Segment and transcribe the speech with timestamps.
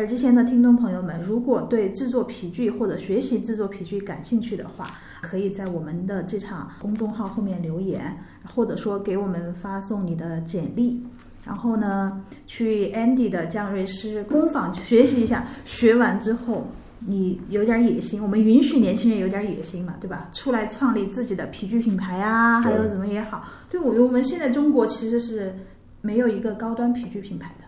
[0.00, 8.16] 耳机前的听众朋友们，如果对制作皮具或者学习制作皮具感兴趣的话，可以在我们的这场公众号后面留言，
[8.54, 11.04] 或者说给我们发送你的简历。
[11.44, 16.66] 然后呢，去 Andy 的匠瑞师工坊学习一下，学完之后
[17.00, 20.30] 你有点野心，我们允许年轻人有点野心嘛，对吧？
[20.32, 23.44] 出来创立自己的皮具品牌啊，还有什么也好。
[23.70, 25.54] 对我，我们现在中国其实是
[26.00, 27.66] 没有一个高端皮具品牌的。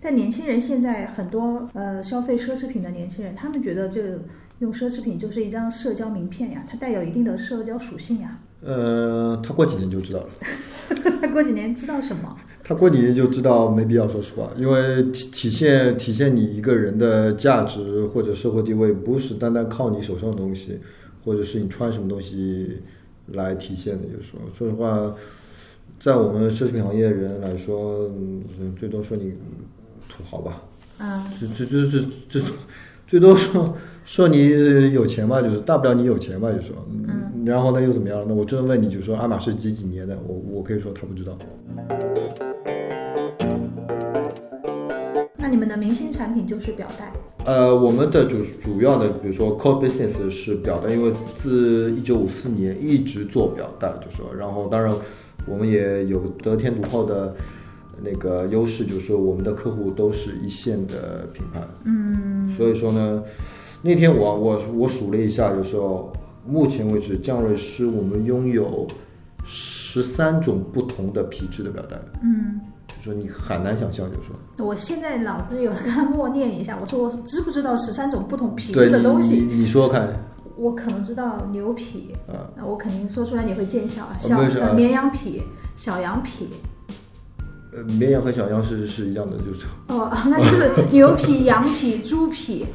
[0.00, 4.00] 但年轻人现在很多呃消费奢侈品的年轻人，他们觉得就
[4.60, 8.38] 用奢侈品就是一张社交名片呀，它带有一定的社交属性呀。
[8.62, 10.28] 呃，他过几年就知道了。
[11.20, 12.36] 他过几年知道什么？
[12.64, 20.78] 他过几年就知道没必要说实话，因为体体现体现你一个人的价值或者社会地位，不是单单靠你手上的东西，
[21.24, 22.78] 或者是你穿什么东西
[23.32, 24.04] 来体现的。
[24.14, 25.14] 有时候，说实话，
[25.98, 28.10] 在我们奢侈品行业的人来说，
[28.78, 29.34] 最多说你。
[30.10, 30.60] 土豪吧，
[30.98, 32.04] 嗯，这这这这
[32.40, 32.40] 这，
[33.06, 38.24] 最多说说你有钱吧，就是大不了你有钱吧，就说，嗯，然后呢又怎么样？
[38.28, 40.16] 那我真的问你，就说爱马仕几几年的？
[40.26, 41.36] 我我可以说他不知道。
[45.36, 47.12] 那你们的明星产品就是表带？
[47.46, 54.94] 呃，我们的主主要的，比如说 core business 是表带，因为自一九五四年一直做表带，就说，然后当然
[55.46, 57.34] 我们也有得天独厚的。
[58.02, 63.22] 那个优势就是说，我们的客户都是一线的品牌，嗯，所以说呢，
[63.82, 66.12] 那天我我我数了一下，就是说
[66.46, 68.86] 目前为止，降瑞诗我们拥有
[69.44, 74.64] 十三种不同的皮质的表带，嗯，就说你很难想象，就说。
[74.66, 79.36] 我现在脑子有在默念一下，我说我知不知道十三种不同皮质的东西？
[79.36, 80.14] 你你说看，
[80.56, 84.38] 我可能知道牛皮，啊，那我肯定说出来你会见笑啊，小
[84.74, 85.42] 绵羊皮、
[85.76, 86.48] 小羊皮。
[87.72, 92.66] 呃，绵羊和小羊是是一样的，就是哦， 那就是牛皮、羊皮、猪皮。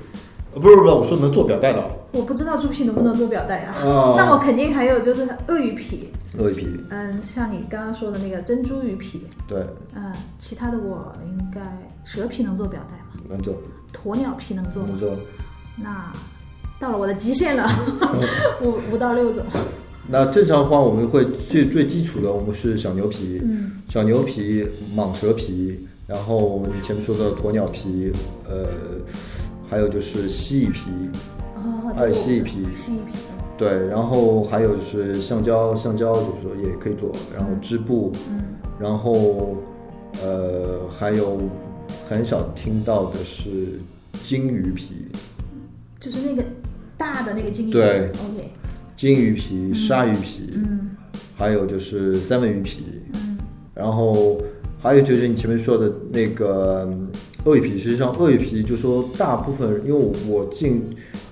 [0.53, 1.83] 呃， 不是不是，我说能做表带的。
[2.13, 3.75] 我不知道猪皮能不能做表带呀？
[3.83, 4.15] 哦。
[4.17, 6.09] 那我肯定还有就是鳄鱼皮。
[6.37, 6.79] 鳄鱼皮。
[6.89, 9.25] 嗯，像你刚刚说的那个珍珠鱼皮。
[9.47, 9.65] 对。
[9.93, 11.59] 嗯，其他的我应该
[12.05, 13.25] 蛇皮能做表带吗？
[13.29, 13.53] 能做。
[13.93, 14.89] 鸵鸟皮能做吗？
[14.91, 15.17] 能做。
[15.75, 16.09] 那
[16.79, 17.69] 到了我的极限了，
[18.61, 19.43] 五五到六种。
[20.07, 24.63] 那正常的话，我们会最最基础的，我们是小牛皮，嗯，小牛皮、
[24.95, 28.11] 蟒蛇皮，然后你前面说的鸵鸟皮，
[28.47, 28.67] 呃，
[29.67, 30.81] 还有就是蜥蜴皮，
[31.55, 33.13] 哦，还有蜥蜴皮，蜥蜴皮，
[33.57, 38.43] 对，然后还有就是橡胶，橡胶就是说也可以做，然后织布，嗯，
[38.79, 39.57] 然后
[40.23, 41.41] 呃，还有
[42.07, 43.79] 很少听到的是
[44.21, 44.93] 鲸鱼皮，
[45.99, 46.43] 就是那个
[46.95, 48.51] 大的那个鲸鱼，对，OK。
[48.97, 50.91] 金鱼皮、鲨鱼皮，嗯，
[51.35, 52.81] 还有就是三文鱼皮，
[53.13, 53.37] 嗯，
[53.73, 54.41] 然后
[54.81, 56.89] 还有就是你前面说的那个
[57.43, 60.81] 鳄鱼皮，实际上鳄鱼皮就说大部分，因为我进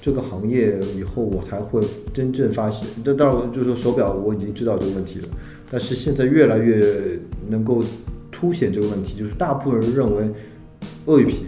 [0.01, 1.81] 这个行业以后，我才会
[2.13, 5.27] 真正发现，这当然就是说手表我已经知道这个问题了，
[5.71, 7.81] 但是现在越来越能够
[8.29, 10.29] 凸显这个问题，就是大部分人认为
[11.05, 11.45] 鳄鱼皮，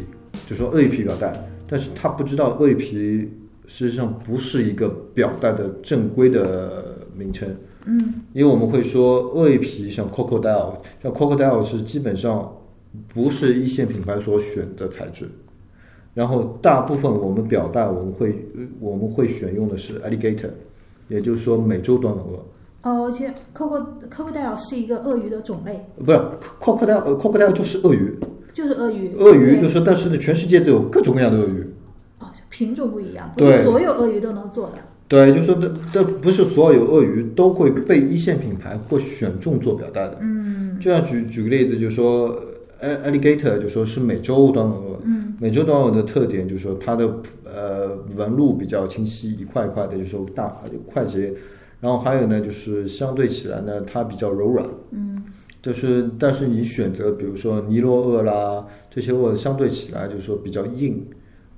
[0.49, 1.33] 就说鳄鱼皮表带，
[1.67, 3.29] 但是他不知道鳄鱼皮。
[3.67, 7.49] 实际上不是一个表带的正规的名称，
[7.85, 12.51] 嗯，因为我们会说鳄鱼皮像 crocodile，像 crocodile 是基本上
[13.13, 15.25] 不是一线品牌所选的材质，
[16.13, 18.47] 然后大部分我们表带我们会
[18.79, 20.49] 我们会选用的是 alligator，
[21.07, 22.45] 也就是说美洲短吻鳄。
[22.83, 26.17] 哦，而且 croco crocodile 是一个鳄鱼的种类，不是
[26.61, 28.13] crocodile crocodile 就是鳄鱼，
[28.53, 31.65] 就是鳄鱼，鳄鱼就是说，但是呢，全世界都有各种各样的鳄鱼。
[32.55, 34.75] 品种不一样，不是所有鳄鱼都能做的。
[35.09, 40.19] 对，就说这这不是所有鳄鱼都会被一线品牌或选中做表带的。
[40.21, 42.33] 嗯，就像举举个例子，就说
[42.81, 44.99] alligator 就说是美洲短吻鳄。
[45.03, 50.47] 嗯，美洲短吻的特点就是说它的呃纹路比较清晰，一块一块的，就是说大
[50.85, 51.33] 快捷。
[51.81, 54.65] 然后还有呢，就是相对起来呢，它比较柔软。
[54.91, 55.21] 嗯，
[55.61, 61.05] 就是但是你选择比如说尼罗鳄啦这些鳄，相对起来就是说比较硬。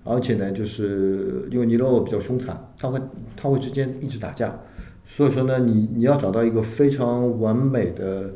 [0.07, 2.99] 而且呢，就是因为尼罗鳄比较凶残，它会
[3.35, 4.57] 它会之间一直打架，
[5.05, 8.29] 所以说呢，你你要找到一个非常完美的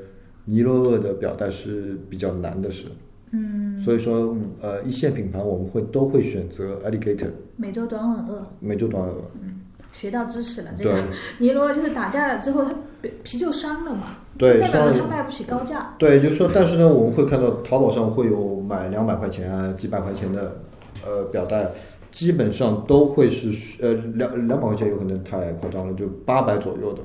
[0.45, 2.85] 尼罗鳄的表带是比较难的事。
[3.31, 8.45] 嗯，所以说呃，一线品牌我们会都会选择 alligator 美洲短吻鳄。
[8.59, 9.21] 美洲短吻鳄。
[9.41, 9.61] 嗯，
[9.93, 10.71] 学到知识了。
[10.75, 10.93] 这个
[11.39, 12.75] 尼罗就是打架了之后，它
[13.23, 14.03] 皮就伤了嘛。
[14.37, 15.93] 对，代表它卖不起高价。
[15.97, 20.59] 对，就是说，但是呢，我们会看到淘宝上会有买两百块钱啊，几百块钱的。
[21.05, 21.71] 呃，表带
[22.11, 27.01] 基本上都会是呃两两百块钱有可能太夸张了，就八百左右的，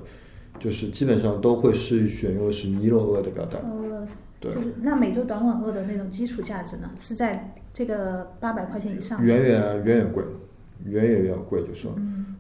[0.59, 3.59] 就是基本上都会是选用的是尼罗鳄的表带。
[3.59, 4.07] 呃，
[4.41, 9.25] 对就，是那美洲短吻鳄的那种基础价值呢，是在这个八百块钱以上。
[9.25, 10.25] 远远远远贵，
[10.85, 11.93] 远远远贵，就是说。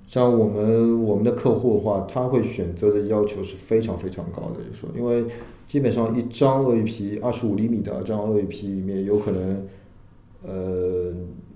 [0.07, 5.25] 像我们我们的客户的话，他会选择的要求是非常非常高的，就说因为
[5.67, 9.67] 基本上一张鳄鱼皮二十五厘米的这张鳄鱼皮里面有可能，
[10.45, 11.13] 呃，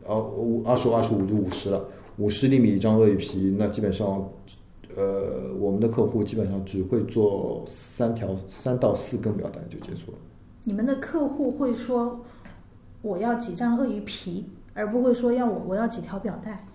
[0.06, 1.84] 二五二十五二十五就五十了，
[2.18, 4.28] 五十厘米一张鳄鱼皮，那基本上，
[4.96, 10.18] 呃，我们的客户基本上只会做三条三到四根表带就结束了。
[10.64, 12.20] 你们的客户会说
[13.02, 16.66] 我要几张鳄鱼皮，而不会说要我我要几条表带。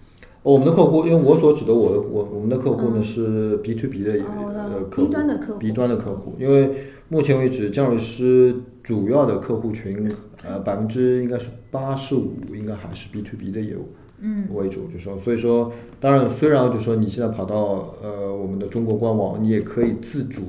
[0.41, 10.09] 我们的客户，因为我所指的我的我我们的客户呢是 B to B 的哦呃客 B 户端的客户 B 端的客户，因为目前为止江瑞师主要的客户群，
[10.43, 13.89] 呃百分之应该是八十五，应该还是 B to B 的业务，
[14.19, 20.43] 嗯为主，就说所以说，当然虽然就说你现在跑到呃我们的中国官网，你也可以自主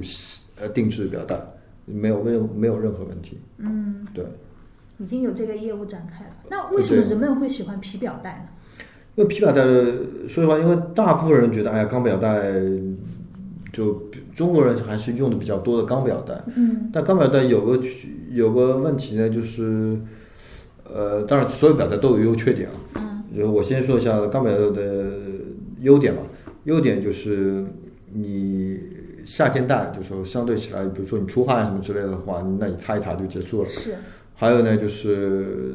[0.61, 1.41] 呃定制表带，
[1.87, 4.25] 没有没有没有任何问题，嗯，对。
[4.99, 6.31] 已经有这个业务展开了。
[6.51, 8.85] 那为什么人们会喜欢皮表带呢？
[9.15, 12.51] 因为皮表带，说实话，因为大部分人觉得，哎呀，钢表带，
[13.77, 14.03] 就
[14.35, 16.43] 中国人还是用的比较多的钢表带。
[16.55, 16.89] 嗯。
[16.91, 17.79] 但钢表带有个
[18.31, 20.01] 有个问题呢，就是，
[20.85, 22.75] 呃，当然所有表带都有优缺点啊。
[22.95, 23.37] 嗯。
[23.37, 25.13] 就我先说一下钢表带的
[25.81, 26.23] 优点吧。
[26.65, 27.67] 优点就是
[28.15, 28.81] 你
[29.27, 33.69] 夏天戴，就说相对起来，比如说你出汗什么之类的话，那你擦一擦就结束了。
[33.69, 33.95] 是。
[34.35, 35.75] 还有呢，就是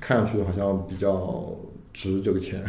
[0.00, 1.56] 看上去好像比较
[1.98, 2.62] 值这个钱。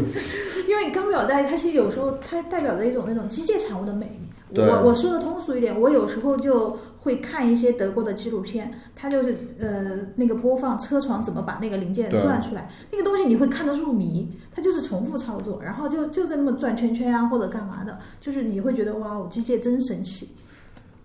[0.68, 4.20] 因为钢表带它其实有时候它代表着一种那种机械产物的美。
[4.54, 20.28] 我我说的通俗一点，我有时候就会看一些德国的纪录片，它就是呃那个播放车床怎么把那个零件转出来，那个东西你会看得入迷，它就是重复操作，然后就就在那么转圈圈啊或者干嘛的，就是你会觉得哇，哦，机械真神奇。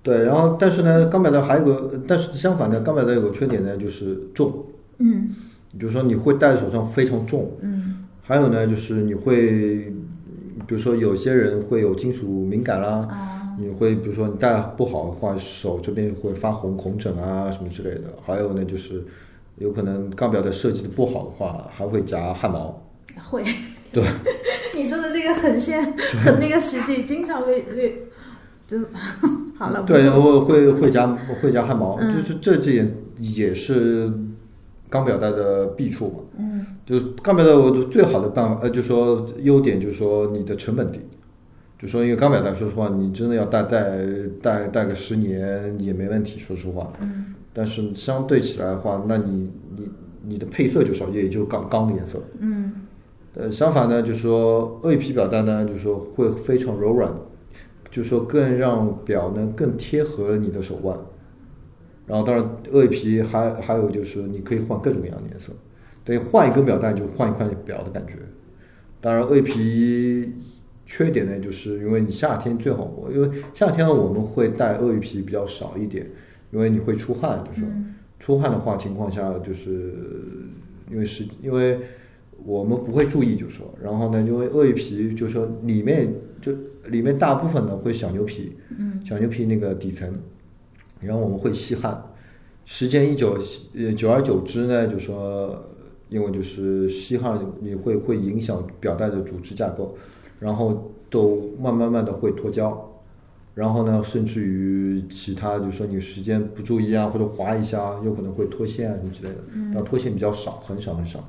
[0.03, 4.63] 对，然后但是呢，钢表带还有个，但是相反呢，钢表带有个缺点呢，就是重。
[4.99, 5.35] 嗯
[5.79, 8.05] 比如说你会戴在手上非常重，嗯。
[8.23, 9.91] 还有呢，就是你会，
[10.65, 13.37] 比如说有些人会有金属敏感啦，啊。
[13.59, 18.13] 你会比如说你戴不好的话，手这边会发红红疹啊什么之类的。
[18.25, 19.03] 还有呢，就是
[19.57, 22.81] 有可能钢表的设计的不好的话，还会夹汗毛。
[23.29, 23.43] 会。
[23.91, 24.03] 对，
[24.73, 25.83] 你说的这个很现
[26.23, 28.03] 很那个实际，经常被被
[28.65, 28.79] 就
[29.59, 30.41] 好了，对，说。
[30.45, 31.07] 会会会夹
[31.41, 32.15] 会夹汗毛，嗯。
[32.15, 32.89] 就是这这也
[33.19, 34.09] 也是
[34.91, 36.15] 钢表带的弊处嘛。
[36.37, 40.99] 嗯就钢表带我的最好的办法，呃，就说优点就是说你的成本低，
[41.79, 43.97] 就说因为钢表带，说实话，你真的要戴戴
[44.41, 46.93] 戴戴个十年也没问题，说实话。
[47.01, 49.89] 嗯但是相对起来的话，那你你
[50.25, 52.21] 你的配色就少，也就钢钢的颜色。
[52.39, 52.71] 嗯
[53.35, 57.13] 呃，相反呢，就是说鳄鱼皮表带呢，就是说会非常柔软，
[57.89, 60.97] 就是说更让表呢更贴合你的手腕。
[62.11, 65.53] 然后当然，鳄鱼皮还还有就是你可以换各种各样的颜色，
[66.03, 68.15] 等于换一根表带就换一块表的感觉。
[68.99, 70.33] 当然，鳄鱼皮
[70.85, 76.05] 缺点呢，就是因为你夏天最好，因为夏天我们会戴鳄鱼皮比较少一点，
[76.51, 77.69] 因为你会出汗，就是说
[78.19, 79.93] 出汗的话情况下，就是
[80.91, 81.79] 因为是因为
[82.43, 86.51] 我们不会注意，就说，然后呢，因为鳄鱼皮就说里面就
[86.89, 88.99] 里面大部分呢会小牛皮，嗯。
[89.05, 90.13] 小牛皮那个底层，
[91.01, 92.01] 然后我们会吸汗，
[92.65, 93.37] 时间一久，
[93.75, 95.61] 呃，久而久之呢，就说，
[96.09, 99.97] 因为就是吸汗，你会会影响表带的组织架构，
[100.39, 103.01] 然后都慢慢慢的会脱胶，
[103.55, 109.37] 然后呢，甚至于其他，就是说你时间不注意啊，或者划一下，有可能会脱线啊什么之类的，
[109.71, 111.23] 然后脱线比较少，很少很少。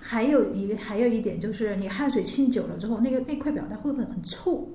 [0.00, 4.68] 还有一个还有一点就是，你汗水浸久了之后，那个那块表带会不会很臭？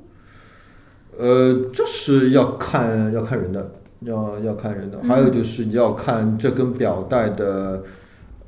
[1.18, 3.72] 呃，这是要看要看人的，
[4.06, 5.00] 要要看人的。
[5.04, 7.84] 还有就是你要看这根表带的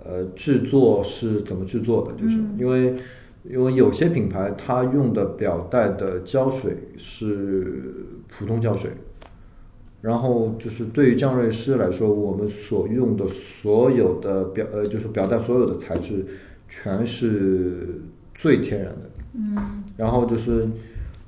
[0.04, 2.96] 呃制作是怎么制作的，就是、因为
[3.44, 7.84] 因为有些品牌它用的表带的胶水是
[8.28, 8.92] 普通胶水，
[10.02, 16.26] 然后就是对于降瑞诗来说，我们所用的所有的表呃就是表带所有的材质
[16.68, 18.02] 全是
[18.34, 19.02] 最天然的。
[19.34, 20.68] 嗯，然后就是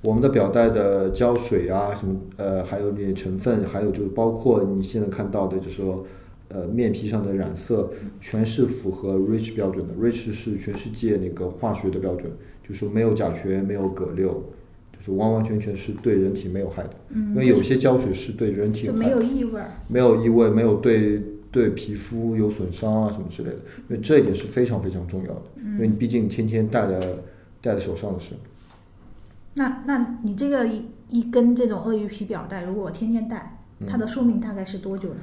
[0.01, 6.05] 我们的表带的胶水啊，什么呃，还有那些成分，还有就是包括你现在看到的，就是说
[6.49, 9.93] 呃面皮上的染色，全是符合 REACH 标准的。
[9.95, 12.31] REACH 是全世界那个化学的标准，
[12.67, 14.29] 就是没有甲醛，没有铬六，
[14.93, 16.91] 就是完完全全是对人体没有害的。
[17.09, 19.71] 嗯因为有些胶水是对人体就没有害的有异味儿。
[19.87, 23.57] 没有异味，没有对对皮肤有损伤啊什么之类的，
[23.89, 26.99] 因为这一点是非常非常重要的，因为你毕竟天天戴在
[27.61, 28.35] 戴在手上的是。
[29.57, 35.19] 那那你这个一一根这种鳄鱼皮表带，如果我天天戴，它的寿命大概是多久呢？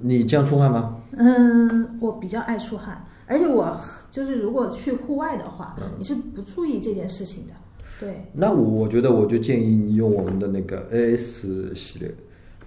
[0.00, 0.96] 你这样出汗吗？
[1.16, 3.78] 嗯，我比较爱出汗，而且我
[4.10, 7.52] 就是如果去户外的话，嗯你是不注意这件事情的。
[8.00, 12.14] 对，那我我觉得我就建议你用我们的那个 AS 系列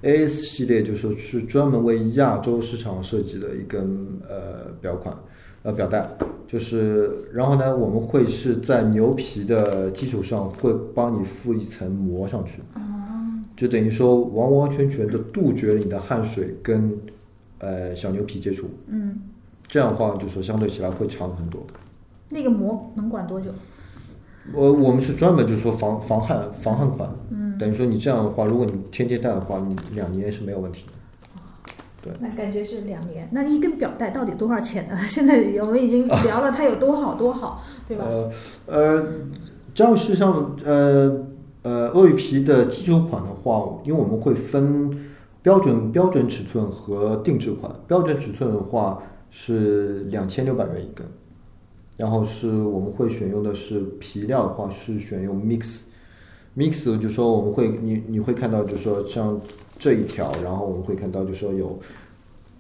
[0.02, 5.14] ，AS 系列就是说是专门为亚洲市场设计的一根呃表款
[5.68, 6.10] 呃表带，
[6.48, 12.62] 就是然后呢我们会是在牛皮的基础上会帮你附一层膜上去，
[13.58, 16.98] 就等于说完完全全的杜绝了你的汗水跟
[17.60, 19.20] 呃小牛皮接触，嗯，
[19.68, 21.62] 这样的话就说相对起来会长很多。
[22.30, 23.52] 那个膜能管多久？
[24.54, 30.94] 我我们是专门就是说防防汗防汗款，嗯，等于说你这样的话，如果你天天戴的话，你两年是没有问题的。
[32.08, 33.28] 对那感觉是两年。
[33.32, 34.98] 那一根表带到底多少钱呢？
[35.08, 38.06] 现在我们已经聊了它有多好多好，对吧？
[38.06, 38.32] 呃
[38.68, 39.08] 呃，
[39.74, 41.26] 这样事实上，呃
[41.64, 44.90] 呃，鳄鱼皮的基础款的话，因为我们会分
[45.42, 47.72] 标准标准尺寸和定制款。
[47.88, 51.06] 标准尺寸的话是两千六百元一根，
[51.98, 55.82] 然后是我们会选用的是皮料的话是选用 mix。
[56.56, 59.40] mix 就说我们会你你会看到就说像
[59.78, 61.80] 这一条，然后我们会看到就说有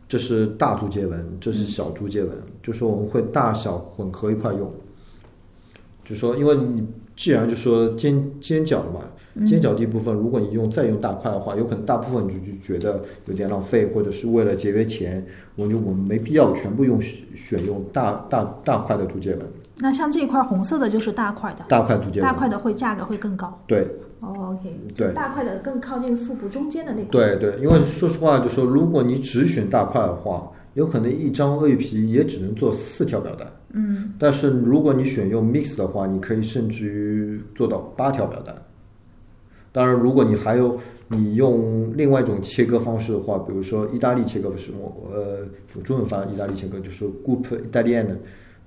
[0.07, 2.31] 这是大竹节纹，这是小竹节纹，
[2.63, 4.71] 就说我们会大小混合一块用。
[6.05, 9.01] 就说因为你既然就说尖尖角的嘛，
[9.45, 19.45] 尖角地部分，如果你用再用大块的话，有可能大部分你就就觉得有点浪费，或者是为了节约钱，我就我们没必要全部用选选用大大大块的竹节纹，
[19.79, 23.59] 那像这一块红色的就是大块的，大块竹节纹，大块的会价格会更高。
[23.67, 23.85] 对。
[24.21, 27.09] 哦，OK，对大块的更靠近腹部中间的那块。
[27.11, 33.45] 对对，因为说实话，就说如果你只选大块的话，有可能一张鳄鱼皮也只能做四条表带。
[33.73, 38.53] 嗯，但是如果你选用 mix 的话，你可以甚至于做到八条表带。
[39.71, 45.45] 当然，如果你还有你用另外一种切割方式的话，比如说意大利切割不是我呃，
[45.75, 48.07] 有中文翻意大利切割就是 group Italian，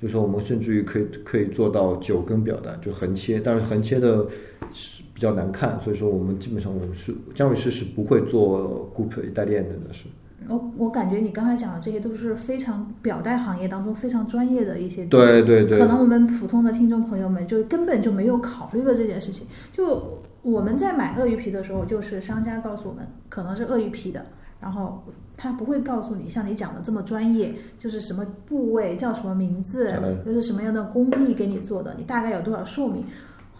[0.01, 4.25] 就是说我们甚至于可以可以做到九根表带，就横切，但是横切的
[4.73, 10.07] 是比较难看，所以说我们基本上我们是姜伟师是不会做 group Italian 的是。
[10.49, 19.47] 我我感觉你刚才讲的这些都是非常表带行业当中非常专业的一些知对识，对对可能我们普通的听众朋友们就根本就没有考虑过这件事情。
[19.75, 24.25] 就我们在买鳄鱼皮的时候，就是商家告诉我们可能是鳄鱼皮的，
[24.59, 25.05] 然后
[25.37, 33.05] 他不会告诉你像你讲的这么专业，就是什么部位叫什么名字嗯，又是什么样的工艺给你做的，你大概有多少寿命，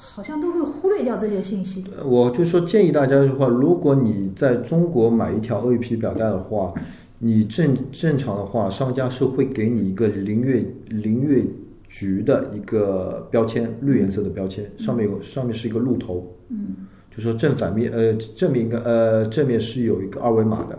[0.01, 1.85] 好像都会忽略掉这些信息。
[2.03, 6.73] 我就说建议大家的话，如果你在中国买一条鳄鱼皮表带的话，
[7.23, 11.45] 你正正常的话，商家是会给你一个林月林月
[11.87, 20.79] 菊的一个标签，绿颜色的标签，上面有上面是一个鹿头，嗯，就说正反面呃正面一个呃正面是有一个二维码的，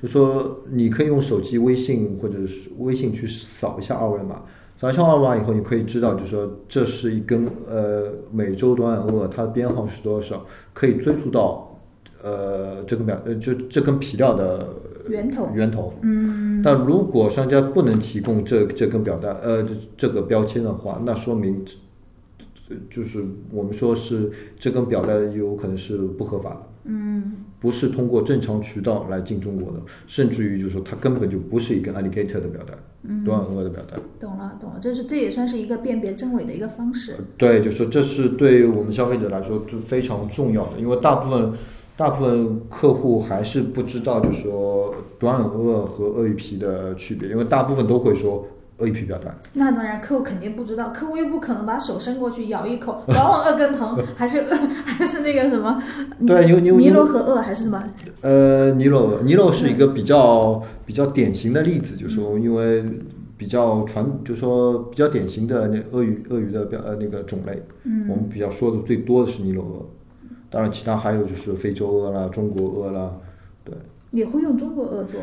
[0.00, 4.42] 就说你可以用手机微信或者是微信去扫一下二维码，
[4.82, 11.78] 扫一下二维码以后，你可以知道，就是说这是一根呃美洲短吻鳄，它的编号是多少，可以追溯到
[12.20, 14.70] 呃这根表呃就这根皮料的
[15.08, 15.94] 源头源头。
[16.02, 21.64] 嗯，但如果商家不能提供这这根表带呃这这个标签的话，那说明
[22.68, 26.60] 呃就是我们说是这根表带有可能是不合法的。
[26.86, 29.78] 嗯，不是通过正常渠道来进中国的，
[30.08, 33.96] 甚至于就是说它根本就不是一个 alligator 的表带，嗯短吻鳄的表带。
[34.18, 37.14] 懂了懂了，这是这也算是一个辨别真伪的一个方式。
[37.38, 41.52] 对，就是说这是对我们消费者来说就非常重要的，因为大部分
[41.96, 48.44] 大部分客户还是不知道，就是说短吻鳄和鳄鱼皮的区别，因为大部分都会说
[48.82, 49.32] 鳄鱼皮表带。
[49.52, 54.42] 那当然，客户肯定不知道，客户又不可能把手伸过去咬一口， 往往鳄更疼， 还是
[54.84, 55.80] 还是那个什么
[56.26, 57.82] 对，因为因为尼罗河鳄还是什么？
[58.22, 62.84] 呃，尼罗尼罗是一个比较比较典型的例子，就是说因为
[63.36, 69.86] 比较传，就是说比较典型的那鳄鱼鳄鱼的表呃那个种类，嗯我们比较说的最多的是尼罗鳄，
[70.50, 73.10] 当然其他还有就是非洲鳄啦、中国鳄啦，
[73.64, 73.74] 对。
[74.10, 75.18] 也会用中国鳄做。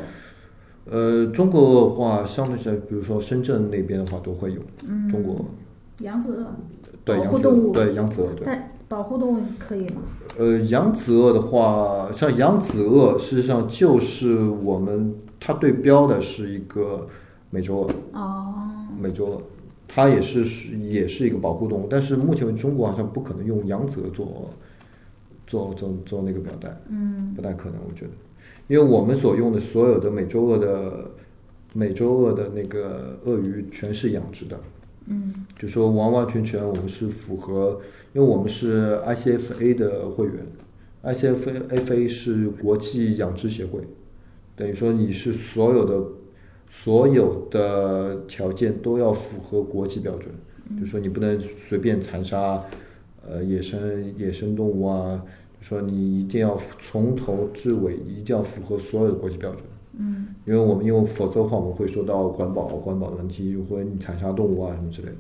[0.92, 5.34] 呃，中国的话，相对起来，比如说深圳那边的话，都会有嗯，中国。
[5.36, 5.46] 鳄，
[6.00, 6.56] 扬子鳄，
[7.06, 7.68] 对保护动物。
[7.72, 8.44] 鳄，对扬子鳄，对。
[8.46, 10.02] 但保护动物可以吗？
[10.38, 17.08] 呃，扬子鳄的话，像扬子鳄，事实上就是我们它对标的是一个
[17.52, 18.56] 美洲鳄，哦，
[19.00, 19.42] 美洲鳄，
[19.88, 24.50] 它也是是也是一个保护动物，但是目前为中国好像不可能用扬子鳄做
[25.46, 28.12] 做做做那个表带，嗯，不太可能，我觉得，
[28.70, 31.12] 因为我们所用的所有的美洲鳄的
[31.74, 34.60] 美洲鳄的那个鳄鱼全是养殖的，
[35.08, 37.82] 嗯，就说完完全全我们是符合，
[38.14, 40.36] 因为我们是 ICFA 的会员
[41.04, 43.82] ，ICFA 是国际养殖协会，
[44.56, 46.08] 等于说你是所有的
[46.72, 50.32] 所有的条件都要符合国际标准，
[50.80, 52.64] 就说你不能随便残杀
[53.28, 59.64] 呃野生野生动物啊，就说你一定要从头至尾一定要符合所有的国际标准。
[59.98, 65.16] 嗯，因为我们因为否则的话我们会说到环保环保的问题，或者你残杀动物啊什么之类的。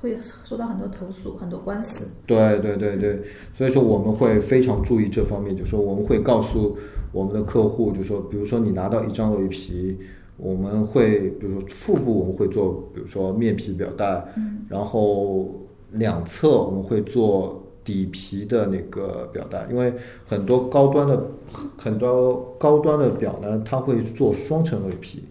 [0.00, 2.06] 会收到很多投诉，很多官司。
[2.24, 3.20] 对对对对，
[3.56, 6.78] 所以说我们会非常注意这方面，就说我们会告诉
[7.10, 9.98] 我们的客户，就说比如说你拿到一张鳄鱼皮，
[10.36, 15.50] 我们会比如说腹部我们会做，比如说面皮表带，嗯，然后
[15.90, 19.94] 两侧我们会做底皮的那个表带，因为
[20.26, 21.30] 很多高端的
[21.78, 25.24] 很多高端的表呢，它会做双层鳄鱼皮，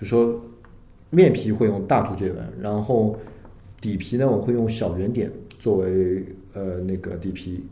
[0.00, 0.40] 就说
[1.10, 3.14] 面皮会用大竹节纹，然后。
[3.80, 6.24] 底皮呢，我会用小圆点作为
[6.54, 7.62] 呃那个底皮，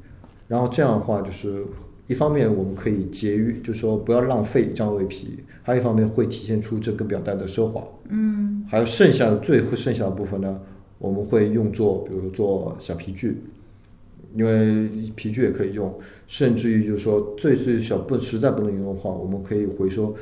[0.46, 1.64] 然后这样的话就是
[2.06, 7.82] 一方面我们可以节约，就是说不要浪费一张鳄鱼皮，还有一方面会体现出这个表带的奢华。
[8.10, 10.60] 嗯，还有剩下的最后剩下的部分呢，
[10.98, 13.42] 我们会用作比如做小皮具，
[14.34, 15.92] 因为皮具也可以用，
[16.26, 20.14] 甚至于就是说最最小不实在不能用的话，我们可以回收。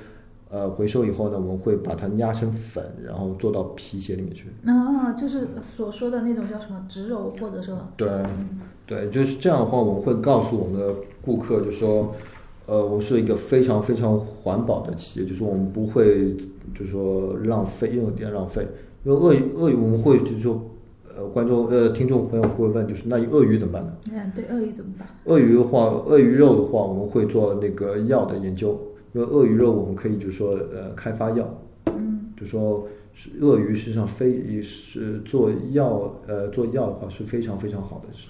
[0.52, 4.46] 呃，回收以后呢，我们会把它压成粉，然后做到皮鞋里面去。
[4.66, 8.08] 啊，就是所说的那种叫什么植鞣，或者说对，
[8.84, 12.12] 对，就是这样的话，我们会告诉我们的顾客，就说，
[12.66, 16.34] 呃，我们是一个非常非常环保的企业，就是我们不会，
[16.74, 18.66] 就是说浪费，用一点浪费。
[19.04, 20.60] 因为鳄鱼，鳄鱼我们会就是说，
[21.20, 23.92] 呃，观众呃听众朋友会问，就是那鳄鱼怎么办呢？
[24.10, 25.06] 嗯，对，鳄鱼怎么办？
[25.26, 28.80] 鳄鱼的话，鳄鱼肉的话，我们会做那个药的研究。
[29.12, 38.28] 因为鳄鱼肉，我们可以就是说，呃，开发药，嗯，就说是鳄鱼实际上非是做药，呃，做药的话是非常非常好的事。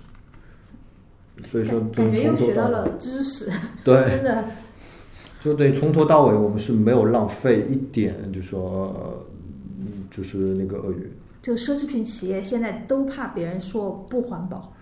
[1.49, 3.50] 所以说，感觉又学到了知识，
[3.85, 4.44] 对， 真的，
[5.44, 9.25] 就等于从头到尾我们是没有浪费一点，就说，
[9.78, 11.09] 嗯，就是那个鳄鱼。
[11.42, 14.73] 就奢侈品企业现在都怕别人说不环保。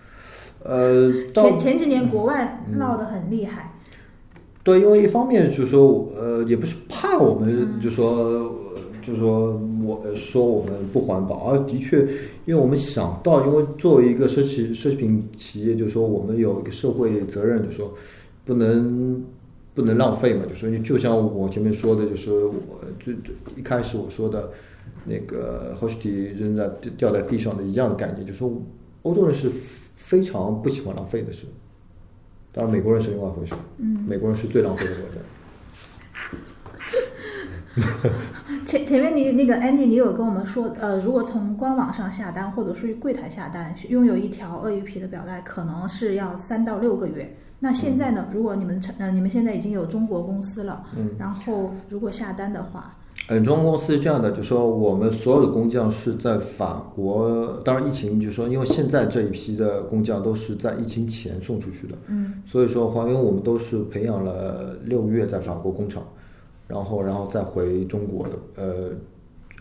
[0.63, 3.73] 呃，前前几年国外闹得很厉害。
[4.61, 8.53] 对，因为一方面就是说，呃，也不是怕我们，就说，
[9.01, 12.01] 就说我说我们不环保，而的确，
[12.45, 17.93] 因为我们想到，因为作为一个奢侈奢侈品企业，就是说我们有一个社会责任，就说
[18.45, 19.23] 不能
[19.73, 22.61] 不能浪费嘛，就说你就像我前面说的，就是我
[22.99, 24.51] 最最一开始我说的
[25.09, 28.51] 那个 h o s t y 扔在掉在地上的一样的概念，就是说
[29.01, 29.49] 欧洲人是
[29.95, 31.47] 非常不喜欢浪费的事。
[32.51, 33.53] 当然，美国人是另外一回事。
[33.77, 35.17] 嗯，美国人是最浪费的国家。
[38.65, 47.35] 前前面你那个 Andy，你有跟我们说，呃，如果从官网上下单或者是柜台下单，拥有一条鳄鱼皮的表带，可能是要三到六个月。
[47.59, 48.27] 那现在呢？
[48.31, 52.95] 如果你们成呃，你们现在已经有中国公司了，嗯，然后如果下单的话。
[53.31, 66.03] 嗯，中国公司是这样的，就说我们所有的工匠是在法国，当然疫情就说，因为现在这一批的工匠都是在疫情前送出去的，嗯，所以说的话，因为我们都是培养了六个月在法国工厂，
[66.67, 68.89] 然后然后再回中国的呃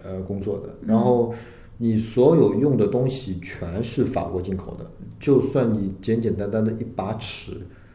[0.02, 1.34] 呃工作的，然后
[1.76, 4.86] 你所有用的东西全是法国进口的，
[5.20, 7.52] 就算你简简单单的一把尺，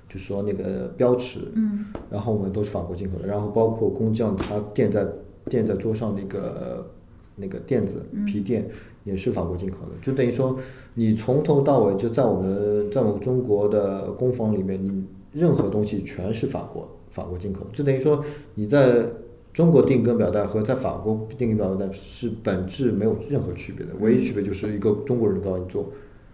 [0.08, 5.04] 就说那个标尺，嗯，然后我们都是法国进口的，然后包括工匠他垫在。
[5.50, 6.90] 垫在桌上的一个
[7.36, 8.70] 那个垫子皮垫
[9.04, 10.58] 也是法国进口的，就等于说
[10.94, 18.24] 你从头到尾就在我们在我们中国的工坊里面，你任何东西全是法国法国进口，就等于说
[18.56, 19.06] 你在
[19.52, 25.92] 中国订根表带和在法国订根表带是本质没有任何区别的，唯一区别就是一个中国人帮你做，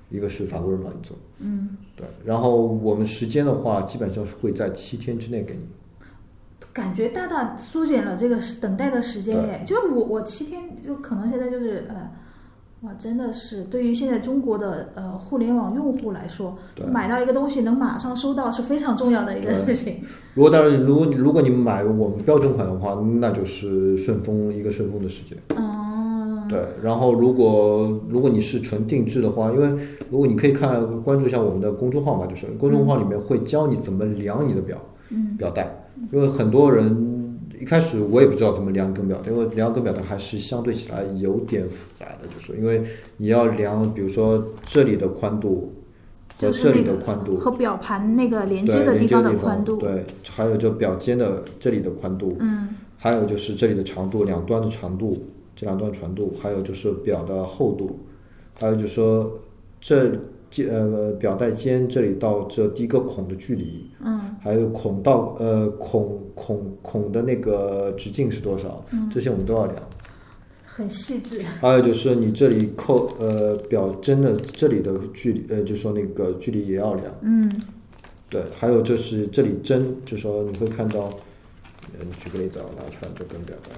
[0.10, 5.62] 一个是法国人帮你做，嗯，对，然后我们时间的话，基本上是会在七天之内给你。
[6.73, 9.62] 感觉大大缩减了这个等待的时间耶！
[9.65, 12.10] 就是我我七天就可能现在就是呃，
[12.82, 16.55] 哇，真的是对于现在中国的呃互联网用户来说，
[16.91, 19.97] 买到一个东西能马上收到是非常重要的一个事情。
[20.36, 25.38] 如果当然，如果如果你买我们标准款的话，那就是顺丰一个顺丰的时间。
[25.58, 29.67] 嗯，对，然后如果如果你是纯定制的话，因为
[30.10, 34.77] 如果你可以看关注一下我们的公众号嘛，就是公众号里面会教你怎么量你的表，
[35.10, 35.67] 嗯，表带。
[36.12, 42.83] 因为很多人一开始我也不知道怎么量根表，因为量根表的还是相对起来有点复杂的，就是因为
[43.17, 45.73] 你要量，比如说这里的宽度
[46.38, 47.38] 和这里的宽度。
[47.38, 57.99] 和表盘那个连接的地方的宽度，对，还有就表尖的这里的宽度，嗯，还有就是这里的长度，两端的长度，这两端长度，还有就是表的厚度，
[58.59, 59.39] 还有就是说
[59.79, 60.12] 这。
[60.67, 69.75] 呃，表带尖这里到这第一个孔的距离，嗯，还有孔道呃孔孔孔的那个直径是多少，这些我们都要量。
[70.65, 71.41] 很细致。
[71.60, 77.06] 还有就是你这里扣呃表针的这里的距离，呃就说那个距离也要量。
[77.21, 77.52] 嗯
[78.30, 81.10] 对，还有就是这里针，就说你会看到，
[81.99, 83.75] 嗯，举个例子啊，拿出来就跟表带，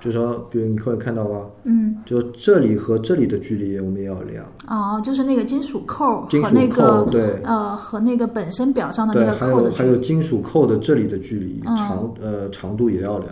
[0.00, 4.44] 就说比如你会看到吧，嗯，就这里和这里的距离我们也要量。
[4.68, 7.40] 哦，就是那个金属扣和那个对。
[7.42, 9.78] 呃和那个本身表上的，那个还有扣的距离。
[9.78, 11.76] 还有金属扣的这里的距离嗯。
[11.76, 13.30] 长呃长度也要量，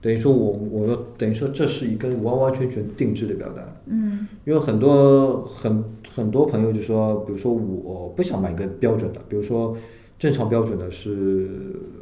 [0.00, 4.26] 等于说我我们等于说这是一根完完全全定制的表带，嗯。
[4.44, 5.82] 因为很多很
[6.14, 9.76] 很多朋友就说，比如说我不想买一个标准的，比如说
[10.18, 11.48] 正常标准的是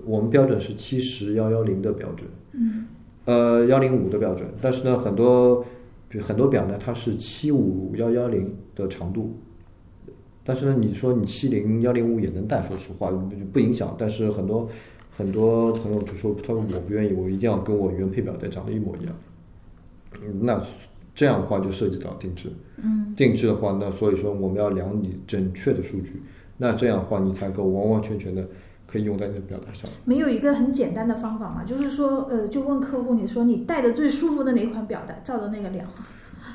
[0.04, 2.86] 我们标准是七十幺幺零的标准，嗯
[3.24, 5.64] 呃幺零五的标准，但是呢很多
[6.08, 9.34] 比如很多表呢它是七五幺幺零的长度，
[10.44, 13.18] 但是呢你说你七零幺零五也能戴，说实话不
[13.52, 14.68] 不影响，但是很多
[15.16, 19.14] 很多朋友就说他说我不愿意，我一定要跟我原配表带长得一模一样，
[20.22, 20.62] 嗯那
[21.14, 22.48] 这样的话就涉及到定制。
[22.76, 23.14] 嗯。
[23.16, 26.20] 定制的话，那所以说我们要量你准确的数据，
[26.56, 28.44] 那这样的话你才够完完全全的
[28.94, 29.90] 可以用在你的表达上。
[30.04, 35.84] 没有一个很简单的方法嘛，就是说呃，就问客户，你说你戴的最舒服的哪款表带，照着那个量。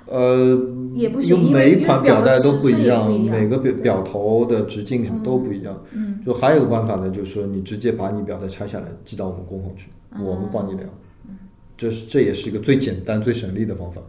[0.06, 0.58] 呃，
[0.94, 5.78] 也不行因为每一款表带都不一样每个表表头的直径什么都不一样。
[5.92, 10.90] 嗯就还有个办法呢，就是说你直接把你表带拆下来寄到我们工坊去，嗯我们帮你量。
[11.78, 14.02] 这是这也是一个最简单、最省力的方法。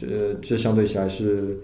[0.00, 1.58] 这这相对起来是，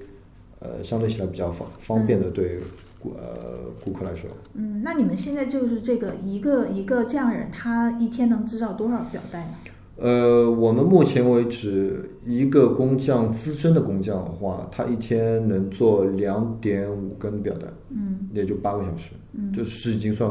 [0.59, 2.59] 呃，相对起来比较方方便的，对
[3.03, 4.31] 顾呃顾客来说。
[4.55, 9.55] 嗯，那你们现在就是这个一个一个匠人，他一天能制造多少表带呢？
[9.97, 18.29] 呃，我们目前为止，一个工匠资深的工匠的话，他一天能做两点五根表带，嗯。
[18.33, 19.53] 也就八个小时，嗯。
[19.53, 20.31] 就是已经算